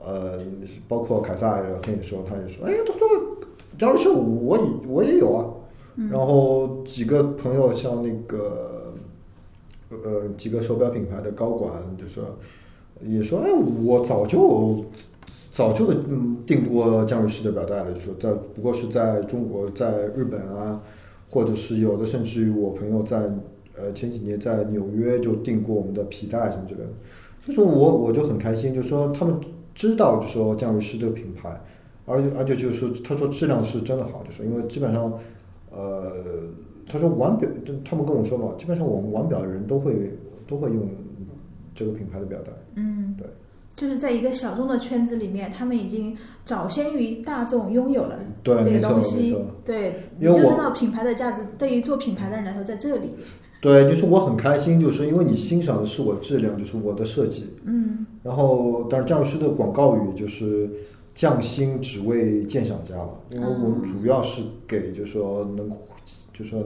[0.00, 0.38] 呃，
[0.86, 3.08] 包括凯撒聊天的时候，他也说：“哎，他说，
[3.82, 5.44] 张老师，我也我也有啊。”
[6.10, 8.94] 然后几个朋友，像那个，
[9.90, 12.24] 呃，几个手表品牌的高管，就说，
[13.04, 13.50] 也说：“哎，
[13.84, 14.84] 我早就
[15.52, 20.80] 早就嗯订过江瑞诗的表带了。”就说在不过是在中国，在日本啊，
[21.28, 23.28] 或者是有的，甚至于我朋友在。
[23.74, 26.90] 呃，前几年在纽约就订过我们的皮带什么之类的，
[27.40, 29.40] 所以说我我就很开心，就说他们
[29.74, 31.58] 知道，就说降维诗这个品牌，
[32.12, 35.12] 而且而且就是说他说质量是真的好，就是因为基本上，
[35.70, 36.12] 呃，
[36.88, 37.48] 他说玩表，
[37.84, 40.12] 他们跟我说嘛，基本上我们玩表的人都会
[40.46, 40.88] 都会用
[41.74, 43.26] 这个品牌的表带，嗯，对，
[43.74, 49.34] 就是在一个小众的圈子里面，他们已经早先于大众拥有了对这个东西，
[49.64, 53.08] 对，你就知道品牌的价值，对于做品牌的人来说，在这里。
[53.60, 57.48] 对，就是我很开心，就是因为你欣赏的是我质量，就是我的设计。
[57.62, 58.04] 嗯。
[58.20, 60.68] 然后，但是匠师的广告语就是
[61.14, 65.68] “匠心只为鉴赏家”嘛，因为我们主要是给，就是说能，
[66.32, 66.64] 就是说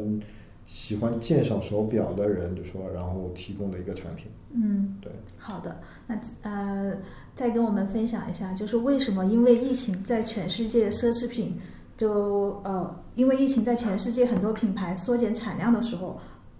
[0.67, 4.27] 喜欢鉴赏手表的人，就说然后提供的一个产品。
[4.53, 5.13] 嗯，对。
[5.37, 6.97] 好的，那呃，
[7.35, 11.57] 再跟我们分享一下，就是为什么因为疫情，在全世界奢侈品
[11.97, 16.19] 就呃，因为疫情在全世界很多品牌缩减产量的时候。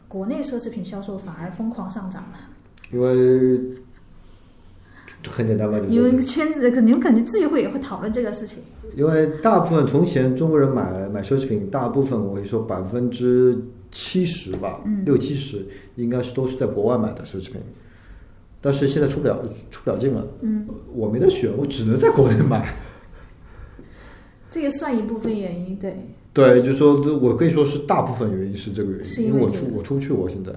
[0.09, 2.39] 国内奢侈品销售反而疯狂上涨了，
[2.93, 3.77] 因为
[5.31, 8.63] 很简单吧，你们圈子肯定肯定自己会也会讨论这个事情。
[8.95, 13.59] 因为大部分从前中国人买买奢侈品，大部分我会说百分之
[13.91, 15.67] 七十吧，六七十
[15.97, 17.61] 应该是都是在国外买的奢侈品，
[18.61, 22.73] 但是现在出不了出不了境了，嗯，我没得选，我只能在国内买。
[24.51, 25.95] 这个算一部分原因，对。
[26.33, 30.53] 对，就说我可以说是大部分原因是这个原因，因为我出我出不去，我现在。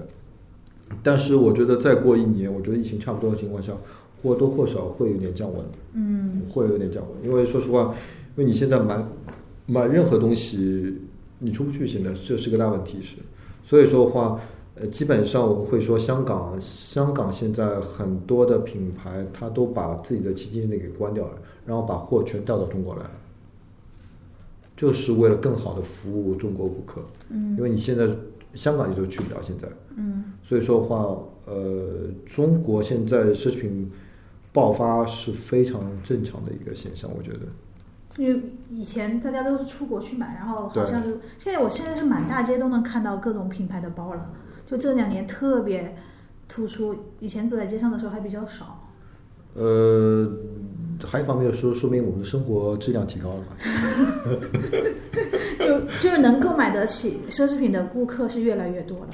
[1.02, 3.72] 但是我觉得再过一年，我觉得疫情差不多的情况下，
[4.22, 5.64] 或多或少会有点降温。
[5.94, 7.94] 嗯，会有点降温，因为说实话，
[8.36, 9.04] 因为你现在买
[9.66, 10.98] 买任何东西，
[11.38, 13.16] 你出不去，现在这是个大问题是。
[13.66, 14.40] 所以说的话，
[14.74, 21.32] 呃，基本上我们会说香港，香港现在很多的品牌，它都把自己的旗舰店给关掉了，
[21.66, 23.10] 然后把货全调到中国来了，
[24.76, 27.02] 就是为了更好的服务中国顾客。
[27.30, 28.08] 嗯因为你现在
[28.54, 31.16] 香港你都去不了，现在，嗯所以说的话，
[31.46, 33.90] 呃，中国现在奢侈品
[34.52, 37.40] 爆发是非常正常的一个现象，我觉得。
[38.16, 44.30] 因为以前大家都是出国去买，然后好像是现在我现在是满大街都能看到各种品牌的包了，
[44.66, 45.96] 就这两年特别
[46.48, 48.88] 突出，以前走在街上的时候还比较少。
[49.54, 50.28] 呃，
[51.04, 53.56] 还有一方面说，说明我们的生活质量提高了吧？
[55.58, 59.08] 就就是能购买得起奢侈品的顾客是越来越多了。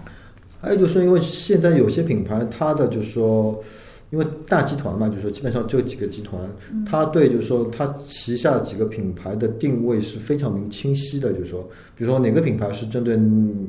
[0.60, 3.62] 还有就是因为现在有些品牌，它的就是说，
[4.10, 6.40] 因为大集团嘛，就是说基本上就几个集团，
[6.86, 11.62] 它对就是说它旗下几个品牌的定位是非常明清晰的，就是说，
[11.96, 13.16] 比如说哪个品牌是针对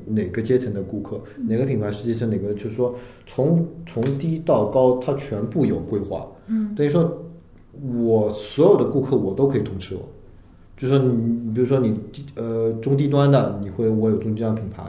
[0.06, 2.94] 哪个阶层的顾客，哪个品牌是接针哪个，就是说
[3.26, 6.28] 从从低到高，它全部有规划。
[6.48, 7.26] 嗯，等于说
[8.00, 10.00] 我所有的顾客我都可以通吃哦。
[10.78, 14.84] 就是说你，比如说你低呃中低端的，你会我有中低端品牌，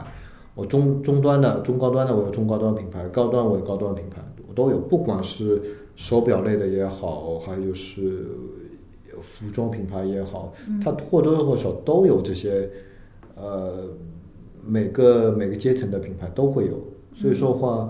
[0.53, 4.28] 我中中端的、中高端的我有中高端品牌，高端我有高端品牌，我
[4.59, 5.61] 都有，不管是
[5.95, 8.25] 手表类的也好，还有就是
[9.21, 10.53] 服装品牌也好，
[10.83, 12.69] 它或多或少都有这些
[13.35, 13.87] 呃
[14.65, 16.77] 每个每个阶层的品牌都会有，
[17.15, 17.89] 所以说的话，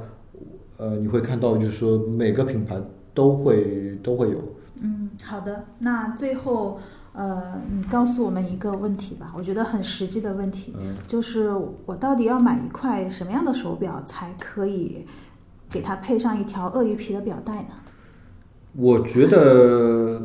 [0.77, 2.79] 呃你会看到就是说每个品牌
[3.13, 4.37] 都会都会有。
[4.81, 5.65] 嗯，好的。
[5.79, 6.79] 那最后，
[7.11, 11.51] 呃，你告诉我们一个问题吧，我觉得很实际的问题，嗯就是
[11.85, 15.05] 我到底要买一块什么样的手表才可以
[15.69, 17.69] 给它配上一条鳄鱼皮的表带呢？
[18.75, 20.21] 我觉得，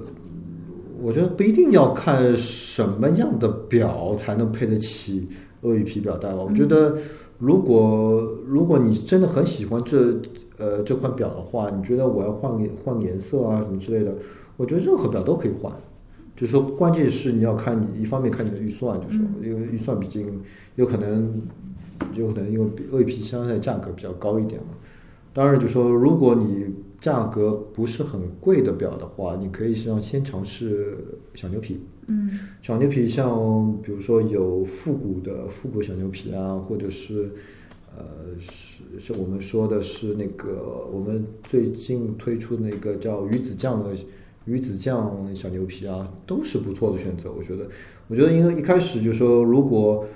[1.01, 5.29] 我觉得不一定要看什么样的表才能配得起
[5.63, 6.37] 鳄鱼皮表带吧。
[6.37, 6.97] 我觉得，
[7.39, 10.21] 如果如果你真的很喜欢这
[10.59, 14.15] 呃这款表的话，你觉得我要换个换颜色啊什么之类的，
[14.57, 15.73] 我觉得任何表都可以换。
[16.37, 20.43] 就是说，关键是你要看你一方面看你的预算，就是说，因为预算毕竟
[20.77, 21.43] 有可能
[22.15, 24.69] 有可能因为鳄鱼皮相对价格比较高一点嘛。
[25.35, 26.67] 当然，就说如果你
[27.01, 30.97] 价格不是很贵的表的话，你可以实际上先尝试
[31.35, 31.81] 小牛皮。
[32.07, 37.33] 嗯小牛皮像比如说有复古的复古小牛皮啊，或者是
[37.97, 38.05] 呃
[38.39, 43.91] 是是我们说的是那个我们最近推出那个叫鱼子酱的
[44.45, 47.33] 鱼子酱小牛皮啊，都是不错的选择。
[47.33, 47.67] 我觉得，
[48.09, 50.07] 我觉得因为一开始就说如果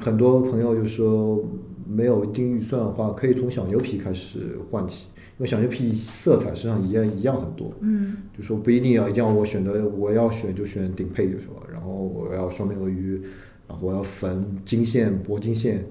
[0.00, 1.40] 很多朋友就说
[1.86, 7.72] 没有一定预算的话，可以从小牛皮开始换起，因为小牛皮色彩实际上一样一样很多。
[7.80, 13.20] 嗯就说不一定要一定要我选择，我要选就选顶配，就说，然后我要双面鳄鱼，
[13.68, 15.84] 然后我要粉金线、铂金线，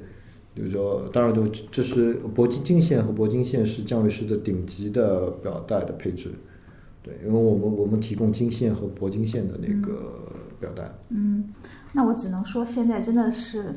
[0.56, 6.32] 就是说，当然就这是铂金金线和铂金线是降维师的顶级的表带的配置，
[7.02, 10.20] 对，因为我们我们提供金线和铂金线的那个
[10.60, 11.46] 表带，嗯，
[11.94, 13.74] 那我只能说现在真的是，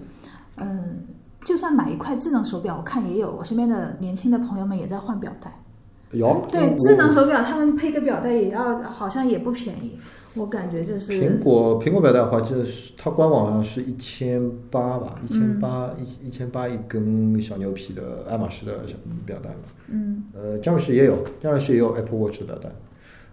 [0.57, 1.05] 嗯，
[1.47, 5.63] 就算买一块智能手表，我看也有我身边的年轻的朋友们也在换表带。
[6.11, 9.97] 有对，智能手表他们配个表带也要，好像也不便宜。
[10.35, 18.95] 我感觉就是苹果苹果表带的话，就是它官网上是一千八吧，一千八一一千八一根小牛皮的爱马仕的小
[19.25, 19.57] 表带嘛。
[19.89, 22.71] 嗯呃，江瑞士也有，江瑞士也有 Apple Watch 的表带，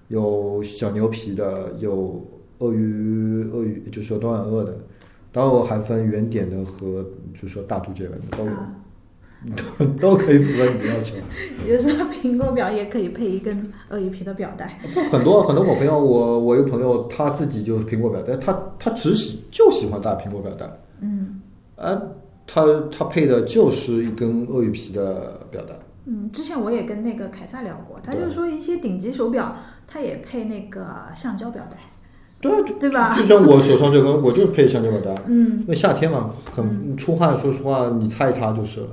[0.07, 2.26] 有小牛皮的，有
[2.59, 4.78] 鳄鱼鳄鱼，就是说多晚鳄的，
[5.34, 7.04] 当然我还分圆点的和
[7.34, 8.74] 就是说大竹节纹的都有，啊，
[9.78, 11.16] 都 都可以符合你的要求。
[11.66, 14.80] 也就是说苹果表也可以配一根鳄鱼皮的表带。
[15.12, 20.66] 很多很多我朋友，我我一个朋友他自己就是苹果表带，他他只喜就喜欢戴苹果表带，
[21.02, 21.42] 嗯
[21.76, 22.00] 啊，
[22.46, 25.74] 他他配的就是一根鳄鱼皮的表带。
[26.06, 29.56] 嗯，之前我也跟那个凯撒聊过，他就说一些顶级手表，
[29.88, 31.78] 他也配那个橡胶表带，
[32.44, 33.16] 对啊，对吧？
[33.18, 35.16] 就像我手上这个，我就是配橡胶表带。
[35.28, 38.88] 嗯因为夏天嘛，很出汗，说实话，你擦一擦就是了。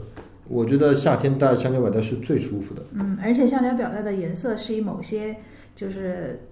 [0.49, 2.83] 我觉得夏天戴橡胶表带是最舒服的。
[2.93, 5.37] 嗯，而且橡胶表带的颜色是以某些
[5.77, 6.47] 就是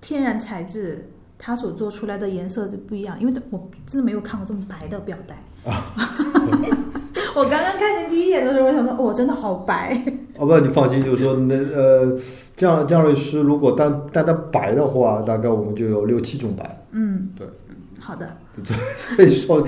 [0.00, 5.42] 天然材质它所做出来的颜色就不一样，因为我真的没有看过这么白的表带。
[7.36, 9.98] 我刚刚看见第一眼的时候，我想说，哦，真的好白。
[10.36, 12.18] 哦，不，你放心，就是说那呃，
[12.56, 16.84] 降降瑞师如果单单单白的话，大概我们就有六七种白。
[16.92, 17.46] 嗯，对，
[17.98, 18.28] 好的，
[18.96, 19.66] 所以说，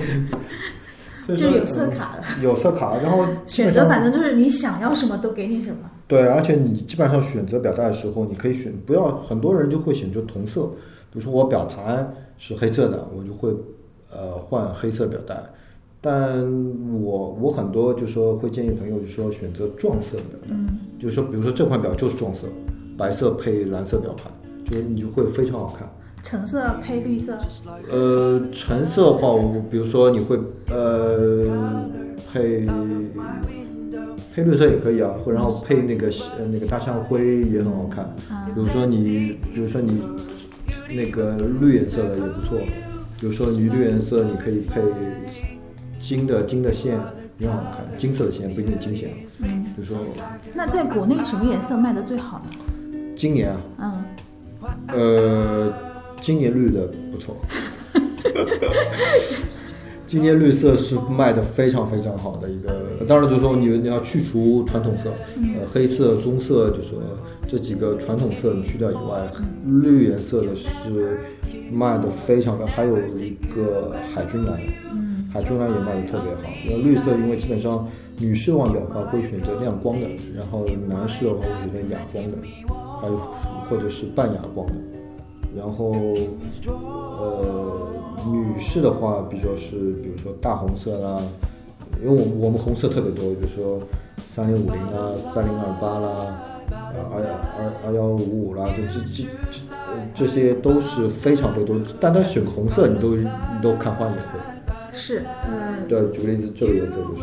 [1.37, 5.91] 就有色卡的有色卡，然后选择，反正就是你想要什么都给你什么。
[6.09, 10.63] 对，而且你基本上选择表带的时候，你可以选不要，很多人就会选择同色，
[11.11, 13.51] 比如说我表盘是黑色的，我就会
[14.11, 15.37] 呃换黑色表带。
[16.05, 16.43] 但
[17.01, 22.49] 我我很多就说会建议朋友就说选择撞色的，嗯，就是说比如说这款表就是撞色，
[22.99, 24.33] 白色配蓝色表盘，
[24.69, 25.89] 就是你就会非常好看。
[26.25, 27.39] 橙色配绿色，
[27.89, 30.37] 呃，橙色的话，我比如说你会
[30.71, 31.85] 呃
[32.33, 32.67] 配
[34.35, 38.05] 配绿色也可以啊，或然后配那个呃那个大象灰也很好看。
[38.29, 40.03] 啊比如说你，比如说你
[40.89, 42.59] 那个绿颜色的也不错。
[43.21, 44.81] 比如说你绿颜色，你可以配
[46.03, 46.99] 金的金的线
[47.39, 49.15] 也很好看，金色的线不一定金线啊。
[49.39, 49.99] 嗯，比如说
[50.53, 52.51] 那在国内什么颜色卖的最好呢？
[53.17, 54.05] 今年啊，
[54.89, 55.73] 嗯，呃，
[56.21, 57.37] 今年绿的不错。
[60.07, 67.01] 今年绿色是卖的非常非常好的一个，当然就是说你你要去除传统色，呃，黑色、棕色，就说
[67.49, 69.27] 这几个传统色你去掉以外，
[69.65, 71.19] 绿颜色的是
[71.73, 74.61] 卖的非常的，还有一个海军蓝，
[74.93, 76.43] 嗯，海军蓝也卖的特别好。
[76.69, 77.87] 然后绿色因为基本上
[78.19, 82.39] 女士腕表的话会选择亮光的，然后男士的话会选择哑光的，
[83.01, 83.17] 还有
[83.69, 84.75] 或者是半哑光的。
[85.55, 85.93] 然后，
[87.19, 87.89] 呃，
[88.31, 91.21] 女士的话，比较是比如说大红色啦，
[92.03, 93.79] 因为我我们红色特别多，比如说
[94.35, 97.23] 三零五零啦、三零二八啦、呃二
[97.59, 101.95] 二二幺五五啦，这这这这呃这些都是非常非常多。
[102.01, 103.29] 但它选红色，你都你
[103.63, 104.52] 都看花眼会。
[104.93, 107.23] 是，呃，对，举个例子，这个颜色就是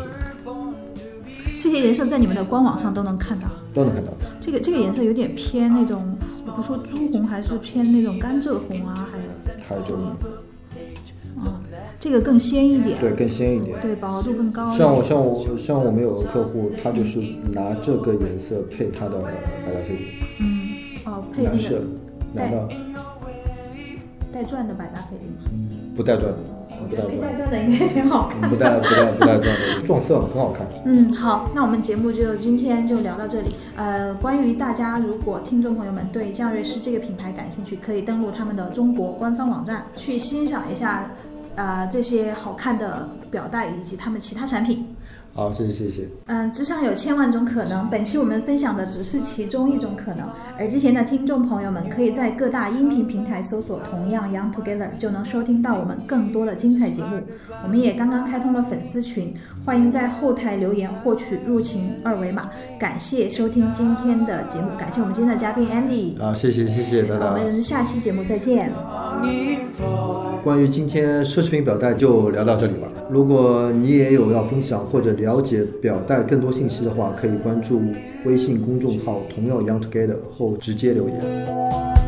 [1.58, 3.46] 这些颜色在你们的官网上都能看到。
[3.72, 4.10] 都能看到。
[4.40, 10.28] 这个这个颜色有点偏那种，我不说朱红，还是偏那种甘蔗红啊，还是还有这个颜色，
[11.40, 11.60] 啊，
[12.00, 13.78] 这个更鲜一点，对，更鲜一点。
[13.80, 14.74] 对，饱和度更高。
[14.74, 17.20] 像我像我像我们有个客户，他就是
[17.52, 19.98] 拿这个颜色配他的百达翡丽，
[20.40, 20.70] 嗯，
[21.04, 21.82] 哦，配那个
[22.32, 22.68] 拿到
[24.32, 25.42] 带钻的百达翡丽吗？
[25.94, 26.38] 不带钻的，
[26.88, 28.48] 不带没带钻的，应该挺好看。
[28.48, 30.66] 不带不带不带钻的， 撞色很好看。
[30.84, 33.56] 嗯，好，那我们节目就今天就聊到这里。
[33.76, 41.10] 呃，关于大家如果听众朋友们对降瑞诗这个品牌感兴趣，可以登录他们的中国官方网站去欣赏一下，
[41.54, 44.86] 呃，这些好看的表带以及他们其他产品。
[45.32, 46.08] 好，谢谢谢谢。
[46.26, 50.26] 嗯，职场有千万种可能，本期我们分享的只是其中一种可能。
[50.58, 57.20] 耳机前的听众朋友们，可以在各大音频平台搜索“同样 Young Together”，就能收听到我们更多的精彩节目。
[57.62, 59.32] 我们也刚刚开通了粉丝群，
[59.64, 62.50] 欢迎在后台留言获取入群二维码。
[62.78, 67.38] 感谢收听今天的节目，感谢我们今天的嘉宾 Andy，啊，谢谢谢谢大我。
[67.38, 68.72] 们下期节目再见。
[70.42, 72.88] 关于今天奢侈品表带就聊到这里吧。
[73.10, 77.80] 如果你也有要分享或者了解表带更多信息的话，可以关注
[78.24, 81.99] 微信公众号“同样 Young Together” 后直接留言。